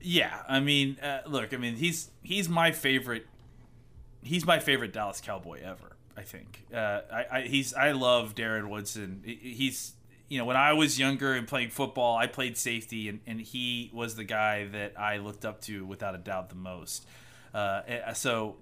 Yeah, 0.00 0.42
I 0.48 0.60
mean, 0.60 0.98
uh, 1.00 1.20
look, 1.26 1.54
I 1.54 1.56
mean, 1.56 1.76
he's 1.76 2.10
he's 2.22 2.48
my 2.48 2.72
favorite. 2.72 3.26
He's 4.22 4.44
my 4.44 4.58
favorite 4.58 4.92
Dallas 4.92 5.20
Cowboy 5.20 5.62
ever. 5.62 5.96
I 6.16 6.22
think. 6.22 6.64
Uh, 6.72 7.00
I, 7.12 7.26
I 7.30 7.40
he's 7.42 7.74
I 7.74 7.92
love 7.92 8.34
Darren 8.34 8.68
Woodson. 8.68 9.22
He's 9.24 9.92
you 10.28 10.38
know 10.38 10.44
when 10.44 10.56
I 10.56 10.72
was 10.72 10.98
younger 10.98 11.34
and 11.34 11.46
playing 11.46 11.70
football, 11.70 12.16
I 12.16 12.26
played 12.26 12.56
safety, 12.56 13.08
and, 13.08 13.20
and 13.26 13.40
he 13.40 13.90
was 13.92 14.16
the 14.16 14.24
guy 14.24 14.66
that 14.66 14.98
I 14.98 15.18
looked 15.18 15.44
up 15.44 15.60
to 15.62 15.84
without 15.84 16.14
a 16.14 16.18
doubt 16.18 16.48
the 16.48 16.56
most. 16.56 17.06
Uh, 17.52 18.12
so 18.14 18.56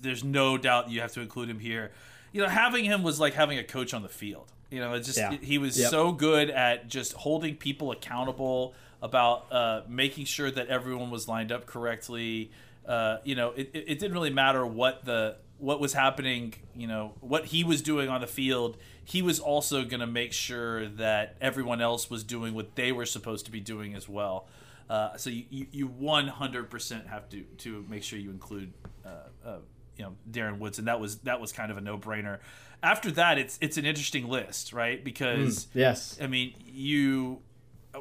there's 0.00 0.24
no 0.24 0.56
doubt 0.56 0.90
you 0.90 1.00
have 1.00 1.12
to 1.12 1.20
include 1.20 1.48
him 1.48 1.58
here. 1.58 1.92
You 2.32 2.42
know, 2.42 2.48
having 2.48 2.84
him 2.84 3.02
was 3.02 3.20
like 3.20 3.34
having 3.34 3.58
a 3.58 3.64
coach 3.64 3.94
on 3.94 4.02
the 4.02 4.08
field. 4.08 4.52
You 4.70 4.80
know, 4.80 4.94
it's 4.94 5.06
just 5.06 5.18
yeah. 5.18 5.36
he 5.40 5.58
was 5.58 5.78
yep. 5.78 5.90
so 5.90 6.10
good 6.12 6.50
at 6.50 6.88
just 6.88 7.12
holding 7.12 7.56
people 7.56 7.92
accountable 7.92 8.74
about 9.04 9.52
uh, 9.52 9.82
making 9.86 10.24
sure 10.24 10.50
that 10.50 10.68
everyone 10.68 11.10
was 11.10 11.28
lined 11.28 11.52
up 11.52 11.66
correctly. 11.66 12.50
Uh, 12.88 13.18
you 13.22 13.34
know, 13.34 13.50
it, 13.50 13.70
it 13.74 13.98
didn't 13.98 14.14
really 14.14 14.30
matter 14.30 14.66
what 14.66 15.04
the 15.04 15.36
what 15.58 15.78
was 15.78 15.92
happening. 15.92 16.54
You 16.74 16.86
know, 16.86 17.12
what 17.20 17.44
he 17.44 17.64
was 17.64 17.82
doing 17.82 18.08
on 18.08 18.22
the 18.22 18.26
field. 18.26 18.78
He 19.04 19.20
was 19.20 19.38
also 19.38 19.84
going 19.84 20.00
to 20.00 20.06
make 20.06 20.32
sure 20.32 20.88
that 20.88 21.36
everyone 21.38 21.82
else 21.82 22.08
was 22.08 22.24
doing 22.24 22.54
what 22.54 22.76
they 22.76 22.92
were 22.92 23.04
supposed 23.04 23.44
to 23.44 23.52
be 23.52 23.60
doing 23.60 23.94
as 23.94 24.08
well. 24.08 24.48
Uh, 24.88 25.16
so 25.18 25.28
you, 25.28 25.66
you 25.70 25.88
100% 25.88 27.06
have 27.06 27.28
to 27.28 27.42
to 27.58 27.84
make 27.90 28.02
sure 28.02 28.18
you 28.18 28.30
include 28.30 28.72
uh, 29.04 29.08
uh, 29.44 29.58
you 29.98 30.04
know 30.04 30.14
Darren 30.30 30.58
Woods, 30.58 30.78
and 30.78 30.88
that 30.88 30.98
was 30.98 31.18
that 31.18 31.42
was 31.42 31.52
kind 31.52 31.70
of 31.70 31.76
a 31.76 31.82
no 31.82 31.98
brainer. 31.98 32.38
After 32.82 33.10
that, 33.12 33.36
it's 33.36 33.58
it's 33.60 33.76
an 33.76 33.84
interesting 33.84 34.28
list, 34.28 34.72
right? 34.72 35.04
Because 35.04 35.66
mm, 35.66 35.68
yes, 35.74 36.18
I 36.22 36.26
mean 36.26 36.54
you 36.64 37.42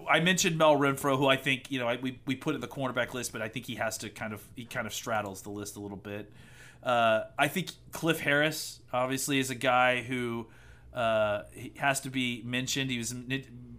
I 0.09 0.19
mentioned 0.19 0.57
Mel 0.57 0.75
Renfro, 0.75 1.17
who 1.17 1.27
I 1.27 1.35
think 1.35 1.71
you 1.71 1.79
know 1.79 1.87
I, 1.87 1.97
we 1.97 2.19
we 2.25 2.35
put 2.35 2.55
in 2.55 2.61
the 2.61 2.67
cornerback 2.67 3.13
list, 3.13 3.31
but 3.31 3.41
I 3.41 3.47
think 3.47 3.65
he 3.65 3.75
has 3.75 3.97
to 3.99 4.09
kind 4.09 4.33
of 4.33 4.43
he 4.55 4.65
kind 4.65 4.87
of 4.87 4.93
straddles 4.93 5.41
the 5.41 5.49
list 5.49 5.75
a 5.75 5.79
little 5.79 5.97
bit. 5.97 6.31
Uh, 6.81 7.23
I 7.37 7.47
think 7.47 7.71
Cliff 7.91 8.19
Harris 8.19 8.79
obviously 8.91 9.39
is 9.39 9.49
a 9.49 9.55
guy 9.55 10.01
who 10.01 10.47
uh, 10.93 11.43
has 11.77 12.01
to 12.01 12.09
be 12.09 12.41
mentioned. 12.45 12.89
He 12.91 12.97
was 12.97 13.13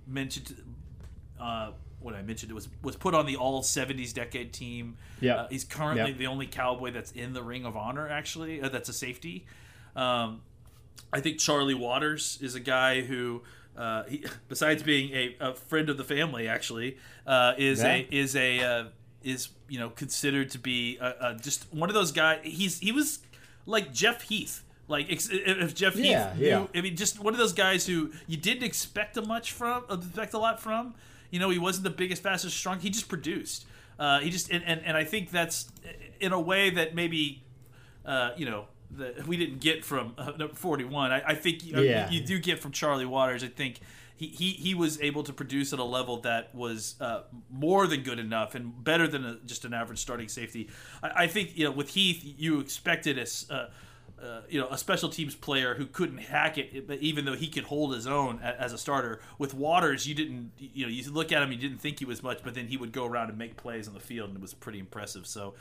mentioned. 0.07 0.63
Uh, 1.39 1.73
what 2.01 2.15
I 2.15 2.23
mentioned 2.23 2.51
it 2.51 2.55
was 2.55 2.69
was 2.83 2.97
put 2.97 3.15
on 3.15 3.27
the 3.27 3.37
All 3.37 3.63
'70s 3.63 4.13
Decade 4.13 4.53
team. 4.53 4.97
Yeah, 5.21 5.37
uh, 5.37 5.49
he's 5.49 5.65
currently 5.65 6.13
the 6.13 6.27
only 6.27 6.47
Cowboy 6.47 6.93
that's 6.93 7.13
in 7.13 7.33
the 7.33 7.43
Ring 7.43 7.65
of 7.65 7.77
Honor. 7.77 8.09
Actually, 8.09 8.61
uh, 8.61 8.69
that's 8.69 8.89
a 8.89 8.93
safety. 8.93 9.47
Um, 9.97 10.43
I 11.13 11.21
think 11.21 11.39
Charlie 11.39 11.75
Waters 11.75 12.39
is 12.41 12.55
a 12.55 12.61
guy 12.61 13.03
who 13.03 13.43
uh, 13.77 14.05
he, 14.05 14.25
besides 14.49 14.83
being 14.83 15.13
a, 15.13 15.37
a, 15.41 15.55
friend 15.55 15.89
of 15.89 15.97
the 15.97 16.05
family, 16.05 16.49
actually, 16.49 16.99
uh, 17.27 17.55
is 17.59 17.83
yeah. 17.83 17.95
a 17.95 18.09
is 18.11 18.37
a 18.37 18.61
uh, 18.61 18.85
is 19.23 19.49
you 19.69 19.79
know 19.79 19.91
considered 19.91 20.51
to 20.51 20.59
be 20.59 20.99
a, 20.99 21.15
a 21.21 21.35
just 21.35 21.73
one 21.73 21.89
of 21.89 21.95
those 21.95 22.13
guys. 22.13 22.41
He's 22.45 22.79
he 22.79 22.93
was 22.93 23.21
like 23.67 23.93
Jeff 23.93 24.23
Heath. 24.23 24.63
Like 24.87 25.07
if 25.09 25.75
Jeff 25.75 25.97
yeah, 25.97 26.35
Heath, 26.35 26.43
yeah. 26.43 26.67
I 26.75 26.83
mean, 26.83 26.95
just 26.95 27.19
one 27.19 27.33
of 27.33 27.39
those 27.39 27.55
guys 27.55 27.87
who 27.87 28.13
you 28.27 28.37
didn't 28.37 28.65
expect 28.65 29.17
a 29.17 29.23
much 29.23 29.53
from, 29.53 29.85
expect 29.91 30.35
a 30.35 30.39
lot 30.39 30.61
from. 30.61 30.95
You 31.31 31.41
know, 31.41 31.49
he 31.49 31.59
wasn't 31.59 31.85
the 31.85 31.91
biggest, 31.91 32.23
fastest, 32.23 32.57
strong. 32.57 32.81
He 32.81 32.91
just 32.91 33.09
produced. 33.09 33.65
Uh, 33.99 34.21
he 34.21 34.31
just 34.31 34.51
and, 34.51 34.63
and, 34.65 34.83
and 34.85 34.97
I 34.97 35.05
think 35.05 35.31
that's 35.31 35.69
in 36.21 36.33
a 36.33 36.41
way 36.41 36.71
that 36.71 36.95
maybe 36.95 37.43
uh, 38.05 38.31
you 38.37 38.45
know 38.45 38.67
that 38.99 39.27
we 39.27 39.37
didn't 39.37 39.61
get 39.61 39.85
from 39.85 40.15
uh, 40.19 40.33
number 40.39 40.55
41. 40.55 41.13
I, 41.13 41.23
I 41.27 41.35
think 41.35 41.65
you, 41.65 41.81
yeah. 41.81 42.11
you, 42.11 42.25
do 42.25 42.39
get 42.39 42.61
from 42.61 42.73
Charlie 42.73 43.07
Waters. 43.07 43.45
I 43.45 43.49
think 43.49 43.81
he, 44.17 44.29
he, 44.29 44.51
he 44.51 44.75
was 44.75 45.01
able 45.01 45.23
to 45.25 45.33
produce 45.33 45.73
at 45.73 45.79
a 45.79 45.85
level 45.85 46.19
that 46.19 46.55
was 46.55 46.95
uh, 47.01 47.23
more 47.51 47.87
than 47.87 48.03
good 48.03 48.19
enough 48.19 48.55
and 48.55 48.83
better 48.83 49.09
than 49.09 49.25
a, 49.25 49.39
just 49.45 49.65
an 49.65 49.75
average 49.75 49.99
starting 49.99 50.29
safety. 50.29 50.69
I, 51.03 51.25
I, 51.25 51.27
think 51.27 51.57
you 51.57 51.65
know 51.65 51.73
with 51.73 51.91
Heath, 51.91 52.23
you 52.25 52.61
expected 52.61 53.19
as 53.19 53.47
uh, 53.51 53.69
uh, 54.23 54.43
you 54.49 54.61
know 54.61 54.69
a 54.69 54.79
special 54.79 55.09
teams 55.09 55.35
player 55.35 55.75
who 55.75 55.87
couldn't 55.87 56.19
hack 56.19 56.59
it, 56.59 56.87
but 56.87 56.99
even 57.01 57.25
though 57.25 57.35
he 57.35 57.49
could 57.49 57.65
hold 57.65 57.93
his 57.93 58.07
own 58.07 58.41
as 58.41 58.73
a 58.73 58.79
starter. 58.79 59.21
With 59.39 59.53
Waters, 59.53 60.07
you 60.07 60.15
didn't 60.15 60.53
you 60.59 60.87
know 60.87 60.91
you 60.91 61.11
look 61.11 61.33
at 61.33 61.43
him, 61.43 61.51
you 61.51 61.59
didn't 61.59 61.79
think 61.79 61.99
he 61.99 62.05
was 62.05 62.23
much, 62.23 62.41
but 62.45 62.55
then 62.55 62.69
he 62.69 62.77
would 62.77 62.93
go 62.93 63.07
around 63.07 63.31
and 63.31 63.39
make 63.39 63.57
plays 63.57 63.89
on 63.89 63.95
the 63.95 64.01
field, 64.01 64.29
and 64.29 64.39
it 64.39 64.43
was 64.43 64.55
pretty 64.55 64.79
impressive. 64.79 65.27
So. 65.27 65.55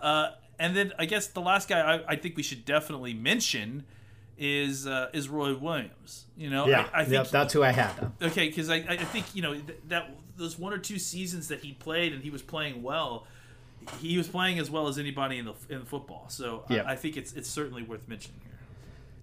Uh, 0.00 0.28
and 0.58 0.76
then 0.76 0.92
I 0.98 1.06
guess 1.06 1.26
the 1.26 1.40
last 1.40 1.68
guy 1.68 1.80
I, 1.80 2.12
I 2.12 2.16
think 2.16 2.36
we 2.36 2.42
should 2.42 2.64
definitely 2.64 3.14
mention 3.14 3.84
is 4.38 4.86
uh, 4.86 5.08
is 5.12 5.28
Roy 5.28 5.56
Williams. 5.56 6.26
You 6.36 6.50
know, 6.50 6.66
yeah, 6.66 6.88
I, 6.92 7.00
I 7.00 7.04
think 7.04 7.14
yep, 7.14 7.30
that's 7.30 7.52
who 7.52 7.62
I 7.62 7.72
had. 7.72 8.12
Okay, 8.22 8.48
because 8.48 8.70
I, 8.70 8.76
I 8.88 8.96
think 8.96 9.26
you 9.34 9.42
know 9.42 9.54
th- 9.54 9.78
that 9.88 10.10
those 10.36 10.58
one 10.58 10.72
or 10.72 10.78
two 10.78 10.98
seasons 10.98 11.48
that 11.48 11.60
he 11.60 11.72
played 11.72 12.12
and 12.12 12.22
he 12.22 12.30
was 12.30 12.42
playing 12.42 12.82
well, 12.82 13.26
he 14.00 14.16
was 14.16 14.28
playing 14.28 14.58
as 14.58 14.70
well 14.70 14.88
as 14.88 14.98
anybody 14.98 15.38
in 15.38 15.46
the 15.46 15.54
in 15.68 15.84
football. 15.84 16.26
So 16.28 16.64
yep. 16.68 16.86
I, 16.86 16.92
I 16.92 16.96
think 16.96 17.16
it's 17.16 17.32
it's 17.32 17.48
certainly 17.48 17.82
worth 17.82 18.08
mentioning 18.08 18.40
here. 18.42 18.52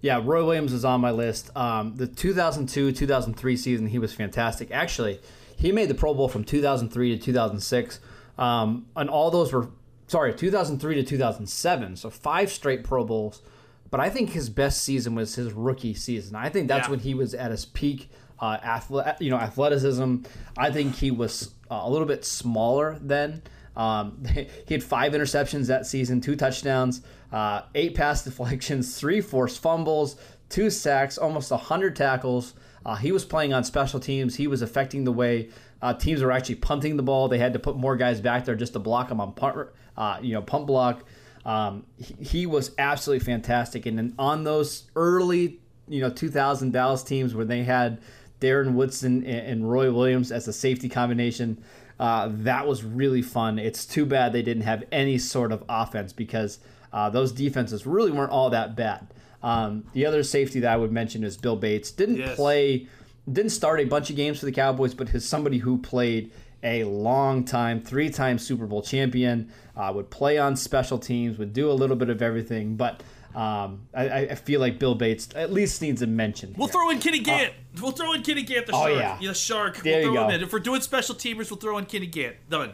Yeah, 0.01 0.19
Roy 0.21 0.43
Williams 0.43 0.73
is 0.73 0.83
on 0.83 0.99
my 0.99 1.11
list. 1.11 1.55
Um, 1.55 1.95
the 1.95 2.07
2002 2.07 2.91
2003 2.91 3.57
season, 3.57 3.87
he 3.87 3.99
was 3.99 4.13
fantastic. 4.13 4.71
Actually, 4.71 5.19
he 5.55 5.71
made 5.71 5.89
the 5.89 5.95
Pro 5.95 6.13
Bowl 6.13 6.27
from 6.27 6.43
2003 6.43 7.17
to 7.17 7.23
2006. 7.23 7.99
Um, 8.37 8.87
and 8.95 9.09
all 9.09 9.29
those 9.29 9.53
were 9.53 9.69
sorry, 10.07 10.33
2003 10.33 10.95
to 10.95 11.03
2007. 11.03 11.95
So 11.95 12.09
five 12.09 12.51
straight 12.51 12.83
Pro 12.83 13.03
Bowls. 13.03 13.41
But 13.89 13.99
I 13.99 14.09
think 14.09 14.31
his 14.31 14.49
best 14.49 14.81
season 14.81 15.13
was 15.13 15.35
his 15.35 15.53
rookie 15.53 15.93
season. 15.93 16.35
I 16.35 16.49
think 16.49 16.67
that's 16.67 16.87
yeah. 16.87 16.91
when 16.91 16.99
he 16.99 17.13
was 17.13 17.35
at 17.35 17.51
his 17.51 17.65
peak, 17.65 18.09
uh, 18.39 18.57
athlete, 18.63 19.05
you 19.19 19.29
know, 19.29 19.37
athleticism. 19.37 20.17
I 20.57 20.71
think 20.71 20.95
he 20.95 21.11
was 21.11 21.53
uh, 21.69 21.81
a 21.83 21.89
little 21.89 22.07
bit 22.07 22.25
smaller 22.25 22.97
then. 23.01 23.43
Um, 23.75 24.23
he 24.33 24.73
had 24.73 24.83
five 24.83 25.13
interceptions 25.13 25.67
that 25.67 25.85
season, 25.85 26.21
two 26.21 26.35
touchdowns, 26.35 27.01
uh, 27.31 27.61
eight 27.75 27.93
pass 27.93 28.23
deflections, 28.25 28.99
three 28.99 29.21
forced 29.21 29.61
fumbles, 29.61 30.15
two 30.49 30.69
sacks, 30.71 31.17
almost 31.19 31.51
100 31.51 31.95
tackles. 31.95 32.55
Uh, 32.85 32.95
he 32.95 33.11
was 33.11 33.23
playing 33.23 33.53
on 33.53 33.63
special 33.63 33.99
teams. 33.99 34.35
He 34.35 34.47
was 34.47 34.61
affecting 34.61 35.03
the 35.03 35.11
way 35.11 35.49
uh, 35.81 35.93
teams 35.93 36.21
were 36.21 36.31
actually 36.31 36.55
punting 36.55 36.97
the 36.97 37.03
ball. 37.03 37.27
They 37.27 37.37
had 37.37 37.53
to 37.53 37.59
put 37.59 37.77
more 37.77 37.95
guys 37.95 38.21
back 38.21 38.45
there 38.45 38.55
just 38.55 38.73
to 38.73 38.79
block 38.79 39.11
him 39.11 39.21
on 39.21 39.33
punt, 39.33 39.69
uh, 39.97 40.17
you 40.21 40.33
know, 40.33 40.41
pump 40.41 40.67
block. 40.67 41.03
Um, 41.45 41.85
he, 41.97 42.13
he, 42.23 42.45
was 42.45 42.71
absolutely 42.77 43.25
fantastic. 43.25 43.85
And 43.85 43.97
then 43.97 44.15
on 44.17 44.45
those 44.45 44.83
early, 44.95 45.59
you 45.89 45.99
know, 45.99 46.09
2000 46.09 46.71
Dallas 46.71 47.03
teams 47.03 47.35
where 47.35 47.45
they 47.45 47.63
had 47.63 47.99
Darren 48.39 48.73
Woodson 48.73 49.25
and, 49.25 49.47
and 49.47 49.69
Roy 49.69 49.91
Williams 49.91 50.31
as 50.31 50.47
a 50.47 50.53
safety 50.53 50.87
combination, 50.87 51.61
uh, 51.99 52.29
that 52.31 52.65
was 52.65 52.83
really 52.83 53.21
fun. 53.21 53.59
It's 53.59 53.85
too 53.85 54.05
bad 54.05 54.33
they 54.33 54.41
didn't 54.41 54.63
have 54.63 54.83
any 54.91 55.17
sort 55.17 55.51
of 55.51 55.63
offense 55.67 56.13
because 56.13 56.59
uh, 56.93 57.09
those 57.09 57.31
defenses 57.31 57.85
really 57.85 58.11
weren't 58.11 58.31
all 58.31 58.49
that 58.51 58.75
bad. 58.75 59.07
Um, 59.41 59.85
the 59.93 60.05
other 60.05 60.23
safety 60.23 60.61
that 60.61 60.71
I 60.71 60.77
would 60.77 60.91
mention 60.91 61.23
is 61.23 61.35
Bill 61.35 61.57
Bates. 61.57 61.91
Didn't 61.91 62.17
yes. 62.17 62.35
play, 62.35 62.87
didn't 63.29 63.51
start 63.51 63.81
a 63.81 63.85
bunch 63.85 64.09
of 64.09 64.15
games 64.15 64.39
for 64.39 64.45
the 64.45 64.51
Cowboys, 64.51 64.93
but 64.93 65.09
is 65.09 65.27
somebody 65.27 65.57
who 65.57 65.77
played 65.77 66.31
a 66.63 66.85
long 66.85 67.43
time, 67.43 67.81
three 67.81 68.09
time 68.09 68.39
Super 68.39 68.65
Bowl 68.65 68.81
champion, 68.81 69.51
uh, 69.75 69.91
would 69.93 70.09
play 70.09 70.37
on 70.37 70.55
special 70.55 70.97
teams, 70.97 71.37
would 71.37 71.53
do 71.53 71.69
a 71.69 71.73
little 71.73 71.95
bit 71.95 72.09
of 72.09 72.21
everything. 72.21 72.75
But 72.75 73.03
um, 73.35 73.87
I, 73.93 74.27
I, 74.27 74.35
feel 74.35 74.59
like 74.59 74.77
Bill 74.77 74.93
Bates 74.93 75.27
at 75.35 75.51
least 75.51 75.81
needs 75.81 76.03
a 76.03 76.07
mention. 76.07 76.53
We'll 76.55 76.67
throw 76.67 76.91
in 76.91 76.99
Kenny 76.99 77.19
uh, 77.19 77.23
Gant. 77.23 77.49
Uh, 77.51 77.81
we'll 77.81 77.91
throw 77.91 78.13
in 78.13 78.21
Kenny 78.21 78.43
Gant, 78.43 78.67
the 78.67 78.73
oh, 78.75 78.85
shark. 78.85 78.91
Yeah. 78.91 79.17
yeah, 79.19 79.27
the 79.29 79.33
shark. 79.33 79.77
There 79.77 80.01
we'll 80.01 80.11
you 80.11 80.19
go. 80.19 80.29
in. 80.29 80.41
If 80.41 80.53
we're 80.53 80.59
doing 80.59 80.81
special 80.81 81.15
teamers, 81.15 81.49
we'll 81.49 81.59
throw 81.59 81.79
in 81.79 81.85
Kenny 81.85 82.05
Gant. 82.05 82.35
Done. 82.47 82.73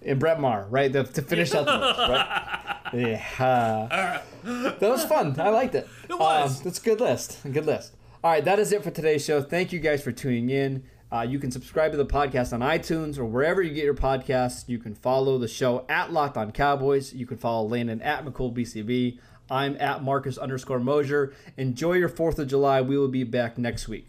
And 0.00 0.20
Brett 0.20 0.38
Maher, 0.38 0.66
right? 0.70 0.92
The, 0.92 1.02
to 1.02 1.22
finish 1.22 1.54
out 1.54 1.66
the 1.66 1.76
list, 1.76 1.98
right? 1.98 2.80
Yeah. 2.92 4.22
that 4.44 4.80
was 4.80 5.04
fun. 5.04 5.38
I 5.40 5.48
liked 5.48 5.74
it. 5.74 5.88
It 6.08 6.18
was. 6.18 6.58
Um, 6.58 6.64
that's 6.64 6.78
a 6.78 6.82
good 6.82 7.00
list. 7.00 7.44
A 7.44 7.48
good 7.48 7.66
list. 7.66 7.94
All 8.22 8.30
right, 8.30 8.44
that 8.44 8.58
is 8.58 8.72
it 8.72 8.84
for 8.84 8.90
today's 8.90 9.24
show. 9.24 9.42
Thank 9.42 9.72
you 9.72 9.80
guys 9.80 10.02
for 10.02 10.12
tuning 10.12 10.50
in. 10.50 10.84
Uh, 11.12 11.20
you 11.20 11.38
can 11.38 11.50
subscribe 11.50 11.92
to 11.92 11.96
the 11.96 12.06
podcast 12.06 12.52
on 12.52 12.60
iTunes 12.60 13.18
or 13.18 13.24
wherever 13.24 13.62
you 13.62 13.72
get 13.72 13.84
your 13.84 13.94
podcasts. 13.94 14.68
You 14.68 14.78
can 14.78 14.94
follow 14.94 15.38
the 15.38 15.48
show 15.48 15.84
at 15.88 16.12
Locked 16.12 16.36
On 16.36 16.50
Cowboys. 16.50 17.12
You 17.14 17.26
can 17.26 17.36
follow 17.36 17.68
Landon 17.68 18.02
at 18.02 18.24
McCoolBCB. 18.24 19.18
I'm 19.50 19.76
at 19.78 20.02
Marcus 20.02 20.38
underscore 20.38 20.80
Mosher. 20.80 21.34
Enjoy 21.56 21.92
your 21.92 22.08
4th 22.08 22.38
of 22.38 22.48
July. 22.48 22.80
We 22.80 22.96
will 22.96 23.08
be 23.08 23.24
back 23.24 23.58
next 23.58 23.88
week. 23.88 24.08